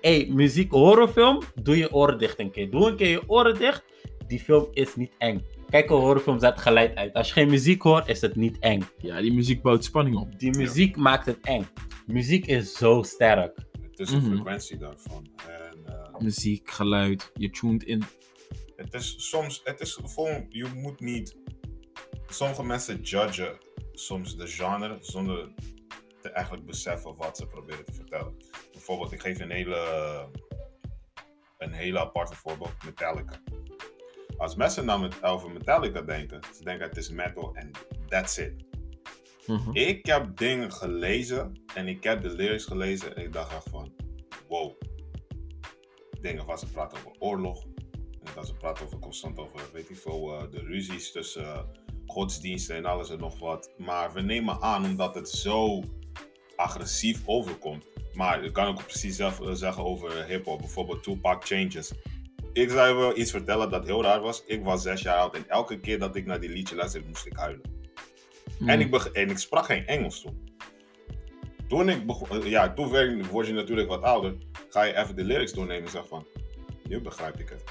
Hey, 0.01 0.27
muziek, 0.31 0.71
horrorfilm, 0.71 1.41
doe 1.61 1.77
je 1.77 1.93
oren 1.93 2.17
dicht 2.17 2.39
een 2.39 2.51
keer. 2.51 2.69
Doe 2.71 2.89
een 2.89 2.95
keer 2.95 3.09
je 3.09 3.29
oren 3.29 3.57
dicht, 3.57 3.83
die 4.27 4.39
film 4.39 4.67
is 4.73 4.95
niet 4.95 5.11
eng. 5.17 5.45
Kijk, 5.69 5.89
een 5.89 5.95
horrorfilm 5.95 6.39
zet 6.39 6.59
geleid 6.59 6.95
uit. 6.95 7.13
Als 7.13 7.27
je 7.27 7.33
geen 7.33 7.49
muziek 7.49 7.81
hoort, 7.81 8.07
is 8.07 8.21
het 8.21 8.35
niet 8.35 8.59
eng. 8.59 8.81
Ja, 8.97 9.21
die 9.21 9.33
muziek 9.33 9.61
bouwt 9.61 9.83
spanning 9.83 10.17
op. 10.17 10.39
Die 10.39 10.57
muziek 10.57 10.95
maakt 10.95 11.25
het 11.25 11.37
eng. 11.41 11.67
Muziek 12.07 12.45
is 12.45 12.73
zo 12.77 13.01
sterk. 13.03 13.57
Het 13.81 13.99
is 13.99 14.09
de 14.09 14.15
Mhm. 14.15 14.33
frequentie 14.33 14.77
daarvan. 14.77 15.27
En, 15.47 15.77
eh, 15.85 16.19
Muziek, 16.19 16.69
geluid, 16.71 17.31
je 17.33 17.49
tuned 17.49 17.83
in. 17.83 18.03
Het 18.75 18.93
is 18.93 19.29
soms, 19.29 19.61
het 19.63 19.79
is 19.79 19.93
gewoon, 19.93 20.45
je 20.49 20.65
moet 20.73 20.99
niet. 20.99 21.37
Sommige 22.27 22.63
mensen 22.63 23.01
judgen 23.01 23.57
soms 23.93 24.37
de 24.37 24.47
genre 24.47 24.97
zonder 25.01 25.53
te 26.21 26.29
eigenlijk 26.29 26.65
beseffen 26.65 27.15
wat 27.15 27.37
ze 27.37 27.47
proberen 27.47 27.85
te 27.85 27.93
vertellen. 27.93 28.37
Bijvoorbeeld, 28.71 29.11
ik 29.11 29.21
geef 29.21 29.39
een 29.39 29.51
hele, 29.51 30.29
een 31.57 31.73
hele 31.73 31.99
aparte 31.99 32.35
voorbeeld: 32.35 32.83
Metallica. 32.85 33.41
Als 34.37 34.55
mensen 34.55 34.85
nou 34.85 35.01
met, 35.01 35.23
over 35.23 35.51
Metallica 35.51 36.01
denken, 36.01 36.41
ze 36.55 36.63
denken 36.63 36.87
het 36.87 36.97
is 36.97 37.09
metal 37.09 37.55
en 37.55 37.71
that's 38.07 38.37
it. 38.37 38.65
Mhm. 39.47 39.69
Ik 39.73 40.05
heb 40.05 40.37
dingen 40.37 40.71
gelezen 40.71 41.61
en 41.73 41.87
ik 41.87 42.03
heb 42.03 42.21
de 42.21 42.29
lyrics 42.29 42.65
gelezen 42.65 43.15
en 43.15 43.23
ik 43.23 43.33
dacht 43.33 43.53
echt 43.53 43.69
van, 43.69 43.93
wow. 44.47 44.81
Dingen 46.21 46.45
waar 46.45 46.59
ze 46.59 46.71
praten 46.71 46.97
over 46.97 47.11
oorlog. 47.19 47.65
Waar 48.35 48.45
ze 48.45 48.53
praten 48.53 48.85
over 48.85 48.99
constant 48.99 49.37
over, 49.39 49.59
weet 49.73 49.89
ik 49.89 49.97
veel, 49.97 50.33
eh, 50.37 50.51
de 50.51 50.59
ruzies 50.59 51.11
tussen 51.11 51.43
eh, 51.45 51.59
godsdiensten 52.05 52.75
en 52.75 52.85
alles 52.85 53.09
en 53.09 53.19
nog 53.19 53.39
wat. 53.39 53.73
Maar 53.77 54.13
we 54.13 54.21
nemen 54.21 54.61
aan 54.61 54.85
omdat 54.85 55.15
het 55.15 55.29
zo 55.29 55.83
agressief 56.55 57.21
overkomt. 57.25 57.85
Maar 58.13 58.43
ik 58.43 58.53
kan 58.53 58.67
ook 58.67 58.83
precies 58.85 59.15
zelf 59.15 59.41
eh, 59.41 59.51
zeggen 59.53 59.83
over 59.83 60.25
hip-hop, 60.25 60.59
bijvoorbeeld 60.59 61.03
Tupac 61.03 61.45
Changes. 61.45 61.91
Ik 62.53 62.69
zou 62.69 62.87
je 62.87 62.93
wel 62.95 63.17
iets 63.17 63.31
vertellen 63.31 63.69
dat 63.69 63.85
heel 63.85 64.03
raar 64.03 64.21
was. 64.21 64.43
Ik 64.45 64.63
was 64.63 64.81
zes 64.81 65.01
jaar 65.01 65.17
oud 65.17 65.35
en 65.35 65.49
elke 65.49 65.79
keer 65.79 65.99
dat 65.99 66.15
ik 66.15 66.25
naar 66.25 66.39
die 66.39 66.49
liedje 66.49 66.75
luisterde, 66.75 67.07
moest 67.07 67.25
ik 67.25 67.35
huilen. 67.35 67.61
Mhm. 68.59 68.69
En, 68.69 68.79
ik 68.79 68.91
beg- 68.91 69.11
en 69.11 69.29
ik 69.29 69.37
sprak 69.37 69.65
geen 69.65 69.87
Engels 69.87 70.21
toen. 70.21 70.53
Toen 71.67 71.89
ik 71.89 72.05
begon, 72.05 72.49
ja, 72.49 72.73
toen 72.73 72.89
werd- 72.89 73.27
word 73.29 73.47
je 73.47 73.53
natuurlijk 73.53 73.87
wat 73.87 74.01
ouder. 74.01 74.35
Ga 74.69 74.83
je 74.83 74.97
even 74.97 75.15
de 75.15 75.23
lyrics 75.23 75.53
doornemen 75.53 75.83
en 75.85 75.91
zeg 75.91 76.07
van, 76.07 76.25
nu 76.83 77.01
begrijp 77.01 77.39
ik 77.39 77.49
het. 77.49 77.63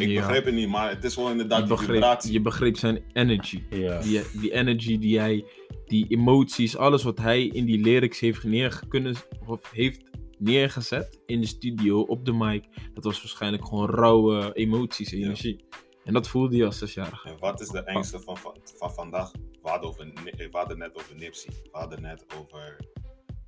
Ik 0.00 0.08
Ja. 0.08 0.20
begreep 0.26 0.44
het 0.44 0.54
niet, 0.54 0.68
maar 0.68 0.88
het 0.90 1.04
is 1.04 1.16
wel 1.16 1.30
inderdaad 1.30 1.58
je 1.58 1.64
die 1.66 1.74
begreep, 1.76 1.94
vibratie. 1.94 2.32
je 2.32 2.40
begreep 2.40 2.76
zijn 2.76 3.02
energy. 3.12 3.62
Die, 4.02 4.20
die 4.40 4.52
energy 4.52 4.98
die 4.98 5.18
hij, 5.18 5.44
die 5.86 6.06
emoties, 6.08 6.76
alles 6.76 7.02
wat 7.02 7.18
hij 7.18 7.46
in 7.46 7.64
die 7.64 7.80
lyrics 7.80 8.20
heeft, 8.20 8.44
neer, 8.44 8.80
kunnen, 8.88 9.14
of 9.46 9.70
heeft 9.72 10.02
neergezet 10.38 11.20
in 11.26 11.40
de 11.40 11.46
studio, 11.46 12.00
op 12.00 12.24
de 12.24 12.32
mic. 12.32 12.64
Dat 12.94 13.04
was 13.04 13.18
waarschijnlijk 13.18 13.66
gewoon 13.66 13.90
rauwe 13.90 14.50
emoties 14.54 15.12
en 15.12 15.18
Ja. 15.18 15.24
energie. 15.24 15.64
En 16.04 16.12
dat 16.12 16.28
voelde 16.28 16.56
hij 16.56 16.66
als 16.66 16.78
zesjarige. 16.78 17.28
En 17.28 17.38
wat 17.38 17.60
is 17.60 17.68
de 17.68 17.82
engste 17.84 18.20
van, 18.20 18.36
van, 18.36 18.56
van 18.78 18.90
vandaag? 18.92 19.30
We 19.62 19.68
hadden, 19.68 19.88
over, 19.88 20.06
Ni- 20.06 20.32
we 20.36 20.48
hadden 20.50 20.78
net 20.78 20.90
over 20.94 21.14
Nipsey. 21.16 21.52
We 21.62 21.68
hadden 21.78 22.02
net 22.02 22.24
over 22.38 22.76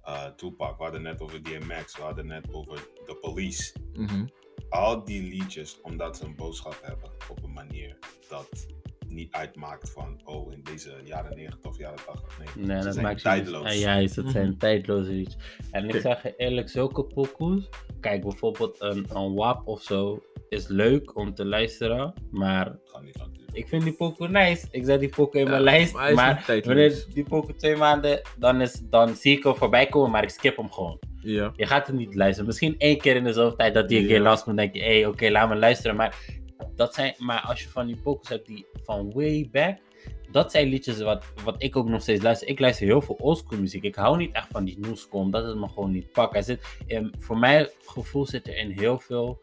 eh, 0.02 0.24
Tupac. 0.36 0.76
We 0.78 0.82
hadden 0.82 1.02
net 1.02 1.20
over 1.20 1.42
DMX. 1.42 1.96
We 1.96 2.02
hadden 2.02 2.26
net 2.26 2.52
over 2.52 2.76
The 3.06 3.16
Police. 3.20 3.74
Mhm. 3.94 4.26
Al 4.72 5.04
die 5.04 5.22
liedjes, 5.22 5.80
omdat 5.82 6.16
ze 6.16 6.24
een 6.24 6.36
boodschap 6.36 6.78
hebben 6.82 7.10
op 7.30 7.42
een 7.42 7.52
manier 7.52 7.96
dat 8.28 8.66
niet 9.08 9.32
uitmaakt 9.32 9.90
van, 9.90 10.20
oh, 10.24 10.52
in 10.52 10.60
deze 10.62 10.92
jaren 11.04 11.36
90 11.36 11.70
of 11.70 11.78
jaren 11.78 11.98
80. 12.06 12.38
Nee, 12.38 12.64
Nee, 12.66 12.78
ze 12.78 12.84
dat 12.84 12.92
zijn 12.94 13.06
maakt 13.06 13.22
tijdloos. 13.22 13.64
En 13.64 13.78
juist, 13.78 14.16
het 14.16 14.30
zijn 14.30 14.48
Mhm. 14.48 14.58
tijdloze 14.58 15.10
liedjes. 15.10 15.36
En 15.70 15.88
ik 15.88 16.00
zeg 16.00 16.22
je 16.22 16.34
eerlijk, 16.36 16.68
zulke 16.68 17.04
pokoes. 17.04 17.68
Kijk, 18.00 18.22
bijvoorbeeld 18.22 18.80
een, 18.80 19.06
een 19.12 19.34
WAP 19.34 19.66
of 19.68 19.82
zo 19.82 20.22
is 20.48 20.66
leuk 20.68 21.16
om 21.16 21.34
te 21.34 21.44
luisteren. 21.44 22.14
Maar 22.30 22.66
Het 22.66 22.80
gaat 22.84 23.02
niet 23.02 23.20
ik 23.54 23.68
vind 23.68 23.82
die 23.82 23.92
pokoe 23.92 24.28
nice. 24.28 24.66
Ik 24.70 24.84
zet 24.84 25.00
die 25.00 25.08
pokoe 25.08 25.40
in 25.40 25.46
Ja, 25.46 25.50
mijn 25.50 25.62
lijst. 25.62 25.92
maar 25.92 26.44
wanneer 26.64 27.04
die 27.12 27.24
pokoe 27.24 27.54
twee 27.54 27.76
maanden, 27.76 28.20
dan, 28.38 28.60
is, 28.60 28.80
dan 28.84 29.16
zie 29.16 29.36
ik 29.36 29.42
hem 29.44 29.54
voorbij 29.54 29.86
komen, 29.86 30.10
maar 30.10 30.22
ik 30.22 30.28
skip 30.28 30.56
hem 30.56 30.72
gewoon. 30.72 30.98
Ja. 31.22 31.52
Je 31.56 31.66
gaat 31.66 31.86
het 31.86 31.96
niet 31.96 32.14
luisteren. 32.14 32.46
Misschien 32.46 32.74
één 32.78 32.98
keer 32.98 33.16
in 33.16 33.24
de 33.24 33.32
zoveel 33.32 33.56
tijd 33.56 33.74
dat 33.74 33.88
die 33.88 33.96
een 33.98 34.02
Ja. 34.04 34.08
keer 34.10 34.20
langskomt, 34.20 34.56
denk 34.56 34.74
je, 34.74 34.80
hé, 34.80 35.00
hey, 35.00 35.06
oké, 35.06 35.30
laat 35.30 35.48
me 35.48 35.56
luisteren. 35.56 35.96
Maar, 35.96 36.16
dat 36.76 36.94
zijn, 36.94 37.14
maar 37.18 37.40
als 37.40 37.62
je 37.62 37.68
van 37.68 37.86
die 37.86 37.96
pokus 38.02 38.28
hebt 38.28 38.46
die 38.46 38.66
van 38.84 39.12
way 39.12 39.48
back, 39.52 39.78
dat 40.30 40.50
zijn 40.50 40.68
liedjes 40.68 41.00
wat, 41.00 41.24
wat 41.44 41.62
ik 41.62 41.76
ook 41.76 41.88
nog 41.88 42.02
steeds 42.02 42.22
luister. 42.22 42.48
Ik 42.48 42.58
luister 42.58 42.86
heel 42.86 43.00
veel 43.00 43.14
oldschool 43.14 43.58
muziek. 43.58 43.82
Ik 43.82 43.94
hou 43.94 44.16
niet 44.16 44.34
echt 44.34 44.48
van 44.50 44.64
die 44.64 44.78
new 44.78 44.96
school, 44.96 45.20
omdat 45.20 45.46
het 45.46 45.56
me 45.56 45.68
gewoon 45.68 45.90
niet 45.90 46.12
pakt. 46.12 46.36
Er 46.36 46.42
zit, 46.42 46.76
in, 46.86 47.14
voor 47.18 47.38
mijn 47.38 47.68
gevoel 47.84 48.26
zit 48.26 48.46
er 48.46 48.56
in 48.56 48.70
heel 48.70 48.98
veel 48.98 49.40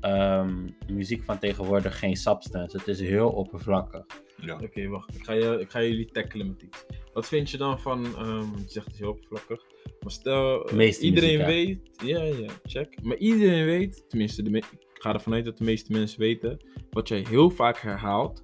ehm, 0.00 0.68
muziek 0.92 1.22
van 1.24 1.38
tegenwoordig 1.38 1.98
geen 1.98 2.16
substance. 2.16 2.76
Het 2.76 2.88
is 2.88 3.00
heel 3.00 3.28
oppervlakkig. 3.30 4.04
Ja. 4.40 4.58
Oké, 4.62 4.88
wacht. 4.88 5.14
Ik 5.14 5.24
ga, 5.24 5.32
je, 5.32 5.60
ik 5.60 5.70
ga 5.70 5.82
jullie 5.82 6.06
tackelen 6.10 6.46
met 6.46 6.62
iets. 6.62 6.84
Wat 7.12 7.28
vind 7.28 7.50
je 7.50 7.56
dan 7.56 7.80
van, 7.80 8.04
ehm 8.04 8.56
je 8.56 8.64
zegt 8.66 8.84
het 8.86 8.94
is 8.94 9.00
heel 9.00 9.10
oppervlakkig, 9.10 9.64
maar 10.00 10.10
stel, 10.12 10.64
eh, 10.68 10.74
Meeste 10.74 11.04
iedereen 11.04 11.38
muziek, 11.38 11.46
weet, 12.00 12.08
ja, 12.08 12.22
ja, 12.22 12.46
check. 12.62 13.02
Maar 13.02 13.16
iedereen 13.16 13.64
weet, 13.64 14.04
tenminste, 14.08 14.42
de 14.42 14.50
me- 14.50 14.58
ik 14.58 15.04
ga 15.04 15.12
ervan 15.12 15.32
uit 15.32 15.44
dat 15.44 15.58
de 15.58 15.64
meeste 15.64 15.92
mensen 15.92 16.20
weten, 16.20 16.64
wat 16.90 17.08
jij 17.08 17.24
heel 17.28 17.50
vaak 17.50 17.78
herhaalt, 17.80 18.40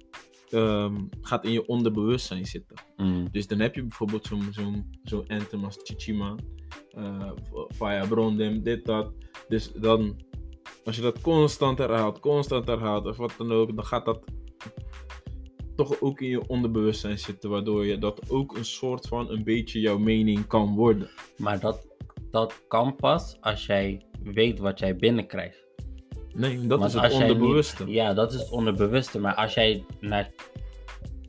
ehm, 0.49 0.95
gaat 1.21 1.45
in 1.45 1.51
je 1.51 1.65
onderbewustzijn 1.67 2.45
zitten. 2.45 2.75
Mm. 2.97 3.27
Dus 3.31 3.47
dan 3.47 3.59
heb 3.59 3.75
je 3.75 3.81
bijvoorbeeld 3.81 4.25
zo'n 4.25 4.47
zo'n 4.51 4.89
zo'n 5.03 5.27
anthem 5.27 5.63
als 5.63 5.79
Chichima, 5.83 6.35
eh 6.89 7.31
Fire 7.75 8.07
Brondem, 8.07 8.63
dit, 8.63 8.85
dat. 8.85 9.13
Dus 9.47 9.71
dan, 9.71 10.21
als 10.85 10.95
je 10.95 11.01
dat 11.01 11.21
constant 11.21 11.77
herhaalt, 11.77 12.19
constant 12.19 12.67
herhaalt, 12.67 13.05
of 13.05 13.17
wat 13.17 13.33
dan 13.37 13.51
ook, 13.51 13.75
dan 13.75 13.85
gaat 13.85 14.05
dat 14.05 14.19
toch 15.75 16.01
ook 16.01 16.21
in 16.21 16.29
je 16.29 16.47
onderbewustzijn 16.47 17.19
zitten, 17.19 17.49
waardoor 17.49 17.85
je 17.85 17.97
dat 17.97 18.29
ook 18.29 18.57
een 18.57 18.65
soort 18.65 19.07
van 19.07 19.29
een 19.29 19.43
beetje 19.43 19.79
jouw 19.79 19.97
mening 19.97 20.47
kan 20.47 20.75
worden. 20.75 21.09
Maar 21.37 21.59
dat, 21.59 21.87
dat 22.31 22.63
kan 22.67 22.95
pas 22.95 23.37
als 23.41 23.65
jij 23.65 24.05
weet 24.23 24.59
wat 24.59 24.79
jij 24.79 24.95
binnenkrijgt. 24.95 25.65
Nee, 26.33 26.67
dat 26.67 26.79
Want 26.79 26.93
is 26.93 27.01
het 27.01 27.13
onderbewuste. 27.13 27.91
Ja, 27.91 28.13
dat 28.13 28.33
is 28.33 28.39
het 28.39 28.49
onderbewuste. 28.49 29.19
Maar 29.19 29.35
als 29.35 29.53
jij 29.53 29.85
naar. 29.99 30.31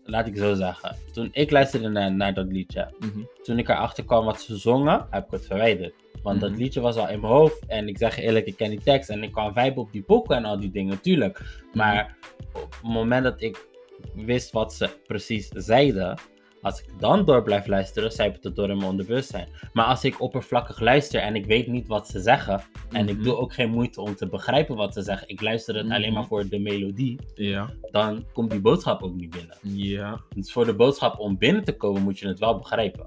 Laat 0.05 0.27
ik 0.27 0.37
zo 0.37 0.55
zeggen. 0.55 0.97
Toen 1.13 1.29
ik 1.33 1.51
luisterde 1.51 1.89
naar, 1.89 2.13
naar 2.15 2.35
dat 2.35 2.47
liedje. 2.47 2.95
Mhm. 2.99 3.25
Toen 3.43 3.59
ik 3.59 3.69
erachter 3.69 4.05
kwam 4.05 4.25
wat 4.25 4.41
ze 4.41 4.57
zongen, 4.57 5.07
heb 5.11 5.25
ik 5.25 5.31
het 5.31 5.47
verwijderd. 5.47 5.95
Want 6.27 6.41
Mhm. 6.41 6.49
dat 6.51 6.59
liedje 6.59 6.81
was 6.81 6.97
al 6.97 7.09
in 7.09 7.21
mijn 7.21 7.33
hoofd. 7.33 7.67
En 7.67 7.89
ik 7.89 7.99
zeg 7.99 8.17
je 8.17 8.23
eerlijk, 8.23 8.47
ik 8.47 8.57
ken 8.57 8.71
die 8.71 8.81
tekst. 8.81 9.11
En 9.11 9.23
ik 9.23 9.33
kan 9.33 9.53
viben 9.55 9.77
op 9.83 9.93
die 9.93 10.05
boeken 10.07 10.37
en 10.37 10.45
al 10.45 10.61
die 10.61 10.71
dingen, 10.71 11.01
tuurlijk. 11.01 11.39
Mhm. 11.39 11.79
Maar 11.79 12.17
op 12.53 12.73
het 12.73 12.83
moment 12.83 13.25
dat 13.25 13.41
ik 13.43 13.69
wist 14.15 14.53
wat 14.53 14.75
ze 14.75 14.89
precies 15.07 15.49
zeiden. 15.49 16.19
Als 16.63 16.81
ik 16.81 16.87
dan 16.99 17.25
door 17.25 17.43
blijf 17.43 17.67
luisteren, 17.67 18.13
zijpelt 18.13 18.45
het 18.45 18.57
door 18.57 18.71
in 18.71 18.77
mijn 18.77 18.91
onderbewustzijn. 18.91 19.49
Maar 19.73 19.85
als 19.85 20.05
ik 20.05 20.21
oppervlakkig 20.21 20.81
luister 20.81 21.21
en 21.21 21.35
ik 21.37 21.47
weet 21.47 21.67
niet 21.67 21.87
wat 21.87 22.09
ze 22.09 22.21
zeggen. 22.21 22.61
En 22.91 23.09
ik 23.09 23.15
Mhm. 23.15 23.25
doe 23.25 23.37
ook 23.37 23.53
geen 23.55 23.71
moeite 23.71 24.01
om 24.01 24.15
te 24.17 24.29
begrijpen 24.29 24.77
wat 24.77 24.95
ze 24.95 25.03
zeggen. 25.03 25.29
Ik 25.29 25.41
luister 25.41 25.75
het 25.77 25.85
alleen 25.91 26.01
Mhm. 26.03 26.13
maar 26.13 26.27
voor 26.27 26.49
de 26.49 26.59
melodie. 26.59 27.19
Ja, 27.35 27.71
Dan 27.91 28.25
komt 28.33 28.51
die 28.51 28.61
boodschap 28.61 29.03
ook 29.03 29.15
niet 29.15 29.31
binnen. 29.31 29.57
ja. 29.63 30.21
Dus 30.35 30.53
voor 30.53 30.65
de 30.65 30.75
boodschap 30.75 31.19
om 31.19 31.39
binnen 31.39 31.65
te 31.65 31.77
komen 31.77 32.03
moet 32.03 32.19
je 32.19 32.29
het 32.29 32.39
wel 32.39 32.59
begrijpen. 32.59 33.07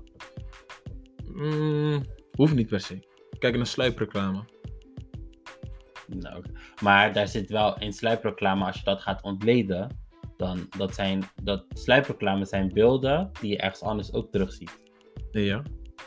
Mm, 1.33 2.05
hoeft 2.35 2.55
niet 2.55 2.67
per 2.67 2.79
se. 2.79 2.99
Kijk 3.39 3.55
naar 3.57 3.65
sluipreclame. 3.67 4.43
Nou. 6.07 6.43
Maar 6.81 7.13
daar 7.13 7.27
zit 7.27 7.49
wel 7.49 7.79
in 7.79 7.93
sluipreclame, 7.93 8.65
als 8.65 8.75
je 8.77 8.83
dat 8.83 9.01
gaat 9.01 9.21
ontleden, 9.23 9.99
dan 10.37 10.67
dat 10.77 10.95
zijn 10.95 11.23
dat 11.43 11.65
sluipreclame 11.69 12.45
zijn 12.45 12.71
beelden 12.73 13.31
die 13.41 13.49
je 13.49 13.57
ergens 13.57 13.81
anders 13.81 14.13
ook 14.13 14.31
terugziet. 14.31 14.79
Ja. 15.31 15.63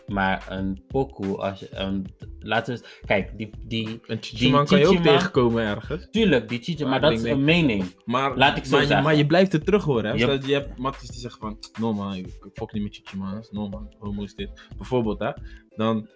Maar 0.06 0.46
een 0.50 0.82
pokoe, 0.86 1.36
als 1.36 1.60
je, 1.60 1.68
een, 1.70 2.06
laten 2.38 2.74
we 2.74 2.80
eens- 2.80 3.00
kijk, 3.06 3.38
die, 3.38 3.50
die, 3.66 4.00
En 4.06 4.18
Chichiman 4.20 4.66
kan 4.66 4.78
je 4.78 4.86
ook 4.86 4.96
tegenkomen 5.02 5.62
ergens. 5.64 6.08
tuurlijk, 6.10 6.48
die 6.48 6.62
cheater, 6.62 6.88
maar 6.88 7.00
Maar 7.00 7.10
dat 7.10 7.18
is 7.20 7.30
een 7.30 7.44
mening. 7.44 7.84
Maar, 8.04 8.36
Laat 8.36 8.56
ik 8.56 8.64
zo 8.64 8.70
maar, 8.70 8.80
je- 8.80 8.86
zeggen. 8.86 9.04
maar 9.06 9.14
je 9.16 9.26
blijft 9.26 9.52
het 9.52 9.64
terug 9.64 9.84
horen. 9.84 10.04
Hè? 10.04 10.16
Yep. 10.26 10.42
Je 10.44 10.52
hebt 10.52 10.78
matties 10.78 11.08
die 11.10 11.20
zeggen 11.20 11.40
van, 11.40 11.58
no 11.80 11.92
man, 11.92 12.14
ik 12.14 12.26
fok 12.54 12.72
niet 12.72 12.82
met 12.82 12.94
Chichiman, 12.94 13.34
dat 13.34 13.42
is 13.42 13.50
no 13.50 13.68
man, 13.68 13.94
homo 13.98 14.22
is 14.22 14.34
dit. 14.34 14.68
Bijvoorbeeld 14.76 15.18
hè, 15.18 15.30
dan, 15.76 16.08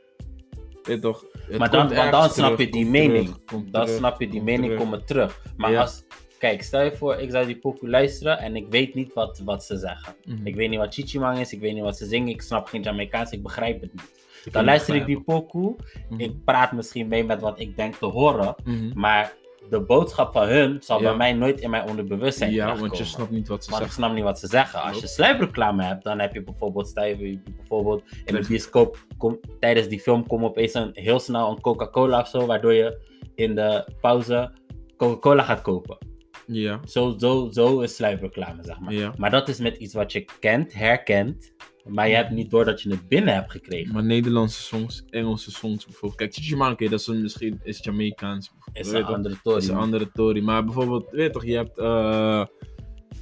weet 0.86 0.96
je 0.96 1.02
toch. 1.02 1.24
het 1.48 1.58
Maar 1.58 1.70
dan, 1.70 1.88
snap 1.90 2.30
terug, 2.32 2.58
je 2.58 2.68
die 2.70 2.86
mening. 2.86 3.24
terug, 3.46 3.62
Dan 3.70 3.84
terug, 3.84 3.88
snap 3.98 4.20
je 4.20 4.28
die 4.28 4.42
mening, 4.42 4.76
komen 4.76 5.04
terug. 5.04 5.42
Maar 5.56 5.70
Ja. 5.70 5.80
als, 5.80 6.04
kijk, 6.38 6.62
stel 6.62 6.82
je 6.82 6.92
voor, 6.96 7.16
ik 7.16 7.30
zou 7.30 7.46
die 7.46 7.56
pokoe 7.58 7.88
luisteren 7.88 8.38
en 8.38 8.56
ik 8.56 8.66
weet 8.70 8.94
niet 8.94 9.12
wat, 9.12 9.40
wat 9.44 9.64
ze 9.64 9.76
zeggen. 9.76 10.14
Mhm. 10.24 10.46
Ik 10.46 10.54
weet 10.54 10.70
niet 10.70 10.78
wat 10.78 10.94
Chichimang 10.94 11.38
is, 11.38 11.52
ik 11.52 11.60
weet 11.60 11.74
niet 11.74 11.82
wat 11.82 11.96
ze 11.96 12.06
zingen, 12.06 12.28
ik 12.28 12.42
snap 12.42 12.66
geen 12.66 12.82
Jamaicaans, 12.82 13.30
ik 13.30 13.42
begrijp 13.42 13.80
het 13.80 13.92
niet. 13.92 14.24
Dan 14.52 14.64
luister 14.64 14.94
ik 14.94 15.06
die 15.06 15.20
pokoe, 15.20 15.76
Mhm. 16.10 16.20
ik 16.20 16.44
praat 16.44 16.72
misschien 16.72 17.08
mee 17.08 17.24
met 17.24 17.40
wat 17.40 17.60
ik 17.60 17.76
denk 17.76 17.94
te 17.94 18.06
horen, 18.06 18.54
Mhm. 18.64 18.90
maar 18.94 19.32
de 19.70 19.80
boodschap 19.80 20.32
van 20.32 20.48
hun 20.48 20.82
zal 20.82 21.00
Ja. 21.00 21.08
bij 21.08 21.16
mij 21.16 21.32
nooit 21.32 21.60
in 21.60 21.70
mijn 21.70 21.88
onderbewustzijn 21.88 22.52
Ja, 22.52 22.76
want 22.76 22.96
je 22.98 23.04
snapt 23.04 23.30
niet 23.30 23.48
wat 23.48 23.64
ze 23.64 23.70
Want 23.70 23.82
ik 23.82 23.88
zeggen. 23.88 24.04
snap 24.04 24.16
niet 24.16 24.24
wat 24.24 24.38
ze 24.38 24.46
zeggen. 24.46 24.82
Als 24.82 25.00
je 25.00 25.06
sluipreclame 25.06 25.84
hebt, 25.84 26.04
dan 26.04 26.18
heb 26.18 26.34
je 26.34 26.42
bijvoorbeeld, 26.42 26.88
stel 26.88 27.04
je 27.04 27.40
bijvoorbeeld 27.56 28.02
in 28.24 28.34
de 28.34 28.44
bioscoop, 28.48 29.06
kom, 29.18 29.40
tijdens 29.60 29.88
die 29.88 30.00
film 30.00 30.26
komt 30.26 30.44
opeens 30.44 30.74
een, 30.74 30.90
heel 30.92 31.18
snel 31.18 31.50
een 31.50 31.60
Coca-Cola 31.60 32.20
of 32.20 32.28
zo, 32.28 32.46
waardoor 32.46 32.72
je 32.72 33.00
in 33.34 33.54
de 33.54 33.88
pauze 34.00 34.52
Coca-Cola 34.96 35.42
gaat 35.42 35.62
kopen. 35.62 35.98
Ja, 36.46 36.80
Zo, 36.84 37.14
zo, 37.18 37.48
zo 37.50 37.80
is 37.80 37.94
sluipreclame, 37.94 38.62
zeg 38.64 38.80
maar. 38.80 38.92
ja. 38.92 39.12
Maar 39.16 39.30
dat 39.30 39.48
is 39.48 39.58
met 39.58 39.76
iets 39.76 39.94
wat 39.94 40.12
je 40.12 40.24
kent, 40.40 40.74
herkent, 40.74 41.52
maar 41.88 42.08
je 42.08 42.14
hebt 42.14 42.30
niet 42.30 42.50
door 42.50 42.64
dat 42.64 42.82
je 42.82 42.90
het 42.90 43.08
binnen 43.08 43.34
hebt 43.34 43.50
gekregen. 43.50 43.94
Maar 43.94 44.04
Nederlandse 44.04 44.62
songs, 44.62 45.04
Engelse 45.10 45.50
songs 45.50 45.84
bijvoorbeeld. 45.84 46.20
Kijk, 46.20 46.34
Chichiman, 46.34 46.72
oké, 46.72 46.88
dat 46.88 47.00
is 47.00 47.06
een, 47.06 47.22
misschien 47.22 47.60
is 47.62 47.78
Jamaicaans. 47.84 48.50
Is 48.72 48.92
een 48.92 49.04
andere 49.04 49.36
tory. 49.42 49.56
is 49.56 49.68
een 49.68 49.76
andere 49.76 50.10
tory. 50.12 50.42
Maar 50.42 50.64
bijvoorbeeld, 50.64 51.10
weet 51.10 51.32
toch, 51.32 51.44
je 51.44 51.54
hebt 51.56 51.78
eh, 51.78 52.40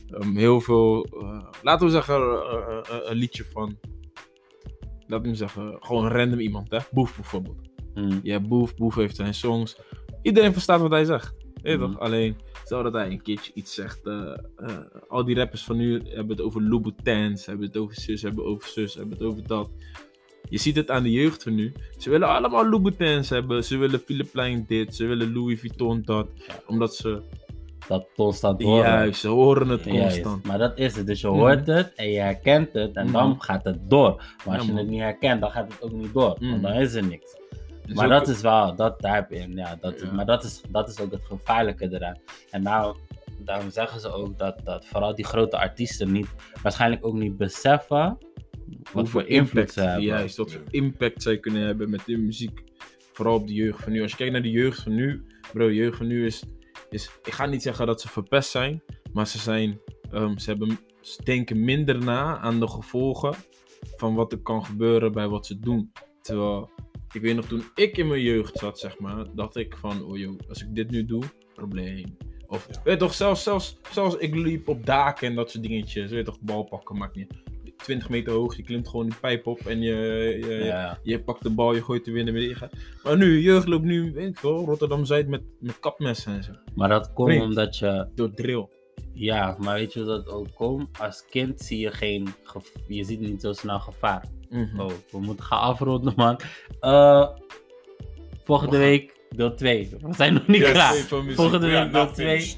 ehm, 0.09 0.37
heel 0.37 0.61
veel, 0.61 1.05
eh, 1.05 1.43
laten 1.63 1.87
we 1.87 1.93
zeggen, 1.93 2.15
eh, 2.15 2.81
een 3.05 3.17
liedje 3.17 3.45
van, 3.45 3.79
laten 5.07 5.31
we 5.31 5.37
zeggen, 5.37 5.77
gewoon 5.81 6.09
random 6.09 6.41
iemand, 6.41 6.71
hè? 6.71 6.79
Boef 6.91 7.15
bijvoorbeeld. 7.15 7.61
Hmm. 7.95 8.21
Je 8.23 8.33
hebt 8.33 8.49
Boef, 8.49 8.75
Boef 8.75 8.95
heeft 8.95 9.17
zijn 9.17 9.35
songs. 9.35 9.77
Iedereen 10.23 10.53
verstaat 10.53 10.81
wat 10.81 10.91
hij 10.91 11.05
zegt. 11.05 11.44
Weet 11.65 11.79
Mhm. 11.79 11.91
toch? 11.91 12.01
Alleen, 12.01 12.37
stel 12.65 12.83
dat 12.83 12.93
hij 12.93 13.11
een 13.11 13.23
keertje 13.23 13.53
iets 13.55 13.75
zegt. 13.75 14.07
eh, 14.07 14.33
eh, 14.57 14.77
al 15.09 15.25
die 15.25 15.37
rappers 15.37 15.65
van 15.65 15.77
nu 15.77 16.01
hebben 16.05 16.37
het 16.37 16.41
over 16.41 16.63
Louboutins, 16.63 17.47
hebben 17.47 17.67
het 17.67 17.77
over 17.77 17.95
zus, 18.01 18.23
hebben 18.23 18.45
het 18.45 18.53
over 18.53 18.69
zus, 18.69 18.95
hebben 18.95 19.19
het 19.19 19.27
over 19.27 19.47
dat. 19.47 19.69
Je 20.49 20.59
ziet 20.59 20.77
het 20.77 20.91
aan 20.91 21.03
de 21.03 21.11
jeugd 21.11 21.43
van 21.43 21.55
nu. 21.55 21.73
Ze 21.99 22.11
willen 22.11 22.29
allemaal 22.29 22.69
Louboutins 22.69 23.29
hebben. 23.29 23.65
Ze 23.65 23.77
willen 23.77 24.01
Philippe 24.01 24.31
Plein 24.33 24.65
dit. 24.69 24.95
Ze 24.97 25.07
willen 25.07 25.33
Louis 25.33 25.61
Vuitton 25.61 26.03
dat. 26.05 26.27
Ja. 26.35 26.55
Omdat 26.67 26.95
ze... 26.95 27.21
Dat 27.89 28.07
constant 28.17 28.63
horen. 28.63 28.83
Juist, 28.83 29.21
ze 29.21 29.29
horen 29.29 29.69
het 29.69 29.85
Juist. 29.85 30.01
constant. 30.01 30.47
Maar 30.47 30.59
dat 30.59 30.79
is 30.79 30.97
het. 30.97 31.07
Dus 31.07 31.21
je 31.21 31.27
Mhm. 31.29 31.37
hoort 31.37 31.67
het 31.67 31.93
en 31.95 32.11
je 32.11 32.19
herkent 32.19 32.73
het 32.73 32.97
en 32.97 33.13
dan 33.13 33.29
Mhm. 33.29 33.39
gaat 33.41 33.65
het 33.65 33.91
door. 33.91 34.15
Maar 34.45 34.57
als 34.57 34.57
Ja, 34.57 34.63
je 34.63 34.69
man. 34.69 34.77
het 34.77 34.89
niet 34.89 35.01
herkent, 35.01 35.41
dan 35.41 35.51
gaat 35.51 35.73
het 35.73 35.83
ook 35.83 35.93
niet 35.93 36.13
door. 36.13 36.37
Mhm. 36.41 36.51
Want 36.51 36.63
dan 36.63 36.73
is 36.73 36.95
er 36.95 37.07
niks. 37.07 37.37
Dus 37.87 37.97
maar 37.97 38.05
ook- 38.05 38.11
dat 38.11 38.29
is 38.29 38.41
wel, 38.41 38.75
dat, 38.75 39.01
daar 39.01 39.15
heb 39.15 39.31
je 39.31 39.37
in. 39.37 39.57
Ja, 39.57 39.77
dat, 39.81 40.01
Ja. 40.01 40.13
Maar 40.13 40.27
dat 40.27 40.45
is, 40.45 40.63
dat 40.69 40.89
is 40.89 41.01
ook 41.01 41.11
het 41.11 41.25
gevaarlijke 41.25 41.89
eraan. 41.93 42.19
En 42.51 42.63
nou, 42.63 42.97
daarom 43.39 43.71
zeggen 43.71 44.01
ze 44.01 44.13
ook 44.13 44.39
dat, 44.39 44.61
dat 44.65 44.87
vooral 44.87 45.15
die 45.15 45.25
grote 45.25 45.59
artiesten 45.59 46.13
niet, 46.13 46.29
waarschijnlijk 46.63 47.07
ook 47.07 47.15
niet 47.15 47.37
beseffen 47.37 48.19
wat 48.93 49.09
voor 49.09 49.27
invloed 49.27 49.71
ze 49.71 49.81
hebben. 49.81 50.03
Juist, 50.03 50.37
wat 50.37 50.53
voor 50.53 50.63
impact 50.71 51.23
zij 51.23 51.39
kunnen 51.39 51.63
hebben 51.63 51.91
met 51.91 52.03
hun 52.07 52.25
muziek. 52.25 52.63
Vooral 53.13 53.35
op 53.35 53.47
de 53.47 53.55
jeugd 53.55 53.83
van 53.83 53.93
nu. 53.93 54.03
Als 54.03 54.11
je 54.11 54.17
kijkt 54.17 54.33
naar 54.33 54.43
de 54.43 54.51
jeugd 54.51 54.83
van 54.83 54.95
nu, 54.95 55.27
bro, 55.53 55.67
de 55.67 55.75
jeugd 55.75 55.97
van 55.97 56.07
nu 56.07 56.27
is, 56.27 56.45
is 56.91 57.11
ik 57.23 57.33
ga 57.33 57.47
niet 57.47 57.63
zeggen 57.63 57.87
dat 57.87 58.01
ze 58.01 58.09
verpest 58.09 58.51
zijn, 58.51 58.83
maar 59.13 59.27
ze 59.27 59.39
zijn, 59.39 59.81
ehm, 60.11 60.37
ze 60.37 60.51
hebben, 60.51 60.79
ze 61.01 61.23
denken 61.23 61.65
minder 61.65 61.99
na 62.05 62.39
aan 62.39 62.61
de 62.61 62.69
gevolgen 62.69 63.35
van 63.97 64.15
wat 64.15 64.33
er 64.33 64.39
kan 64.39 64.65
gebeuren 64.65 65.13
bij 65.13 65.29
wat 65.29 65.47
ze 65.47 65.59
doen. 65.59 65.93
Terwijl, 66.21 66.71
ik 67.13 67.21
weet 67.21 67.37
nog 67.37 67.47
toen 67.47 67.63
ik 67.75 67.97
in 67.97 68.07
mijn 68.09 68.21
jeugd 68.23 68.59
zat, 68.59 68.79
zeg 68.79 68.99
maar, 68.99 69.27
dacht 69.35 69.57
ik 69.57 69.77
van, 69.77 70.05
oh 70.05 70.19
joh, 70.19 70.39
als 70.49 70.63
ik 70.63 70.75
dit 70.75 70.91
nu 70.91 71.05
doe, 71.05 71.23
probleem. 71.55 72.17
Of, 72.47 72.67
Ja. 72.71 72.81
weet 72.85 72.93
je 72.95 72.99
toch, 73.01 73.15
zelfs, 73.15 73.43
zelfs, 73.43 73.79
zelfs 73.91 74.17
ik 74.17 74.35
liep 74.35 74.69
op 74.69 74.87
daken 74.87 75.29
en 75.29 75.35
dat 75.35 75.51
soort 75.51 75.63
dingetjes, 75.65 76.11
weet 76.11 76.19
je 76.19 76.25
toch, 76.25 76.41
bal 76.41 76.63
pakken, 76.65 76.97
maakt 76.97 77.17
niet 77.17 77.33
20 77.77 78.09
meter 78.09 78.33
hoog, 78.33 78.57
je 78.57 78.63
klimt 78.63 78.89
gewoon 78.89 79.07
die 79.09 79.19
pijp 79.21 79.47
op 79.47 79.59
en 79.61 79.81
je, 79.83 79.95
je, 80.47 80.65
Ja, 80.65 80.99
je 81.03 81.21
pakt 81.21 81.43
de 81.43 81.51
bal, 81.51 81.75
je 81.75 81.83
gooit 81.83 82.05
de 82.05 82.13
weer 82.13 82.25
naar 82.25 82.33
beneden. 82.33 82.71
Maar 83.03 83.17
nu, 83.17 83.41
jeugd 83.41 83.67
loopt 83.69 83.85
nu, 83.85 84.13
weet 84.13 84.29
ik 84.29 84.39
veel, 84.39 84.65
Rotterdam-Zuid 84.65 85.29
met, 85.29 85.43
met 85.61 85.79
kapmessen 85.81 86.33
en 86.35 86.43
zo. 86.45 86.53
maar 86.75 86.89
dat 86.89 87.13
komt 87.13 87.41
omdat 87.41 87.79
je, 87.79 88.07
Door 88.15 88.35
drill. 88.35 88.69
Ja, 89.15 89.57
maar 89.59 89.75
weet 89.75 89.93
je 89.93 90.05
dat 90.05 90.29
ook 90.29 90.47
komt? 90.55 90.99
Als 91.01 91.25
kind 91.31 91.61
zie 91.61 91.79
je 91.79 91.91
geen, 91.91 92.35
je 92.89 93.05
ziet 93.05 93.21
niet 93.21 93.41
zo 93.41 93.53
snel 93.53 93.79
gevaar. 93.81 94.25
Mhm. 94.51 94.81
Oh, 94.81 94.91
we 95.11 95.19
moeten 95.21 95.45
gaan 95.45 95.61
afronden, 95.61 96.13
man. 96.17 96.41
Eh, 96.81 97.29
volgende 98.45 98.79
week 98.79 99.19
deel 99.31 99.55
2. 99.55 99.89
We 100.01 100.13
zijn 100.15 100.33
nog 100.35 100.47
niet 100.47 100.61
Yes. 100.61 100.71
klaar. 100.73 100.95
Volgende 100.95 101.67
Ja, 101.67 101.83
week 101.83 101.93
deel 101.93 102.03
nou, 102.03 102.15
2. 102.15 102.41
finish. 102.41 102.55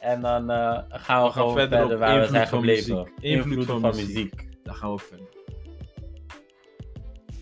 En 0.00 0.20
dan 0.20 0.50
eh, 0.50 0.56
gaan 0.56 0.82
we, 0.88 0.88
We 0.88 0.98
gaan 0.98 1.32
gewoon 1.32 1.54
verder 1.54 1.98
waar 1.98 2.20
we 2.20 2.26
zijn 2.26 2.46
gebleven. 2.46 3.08
Invloed 3.20 3.64
van 3.64 3.80
muziek. 3.80 4.48
Daar 4.62 4.74
gaan 4.74 4.92
we 4.92 4.98
verder. 4.98 5.26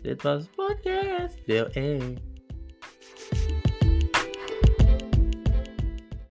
Dit 0.02 0.22
was 0.22 0.44
podcast 0.56 1.46
deel 1.46 1.66
1. 1.72 2.16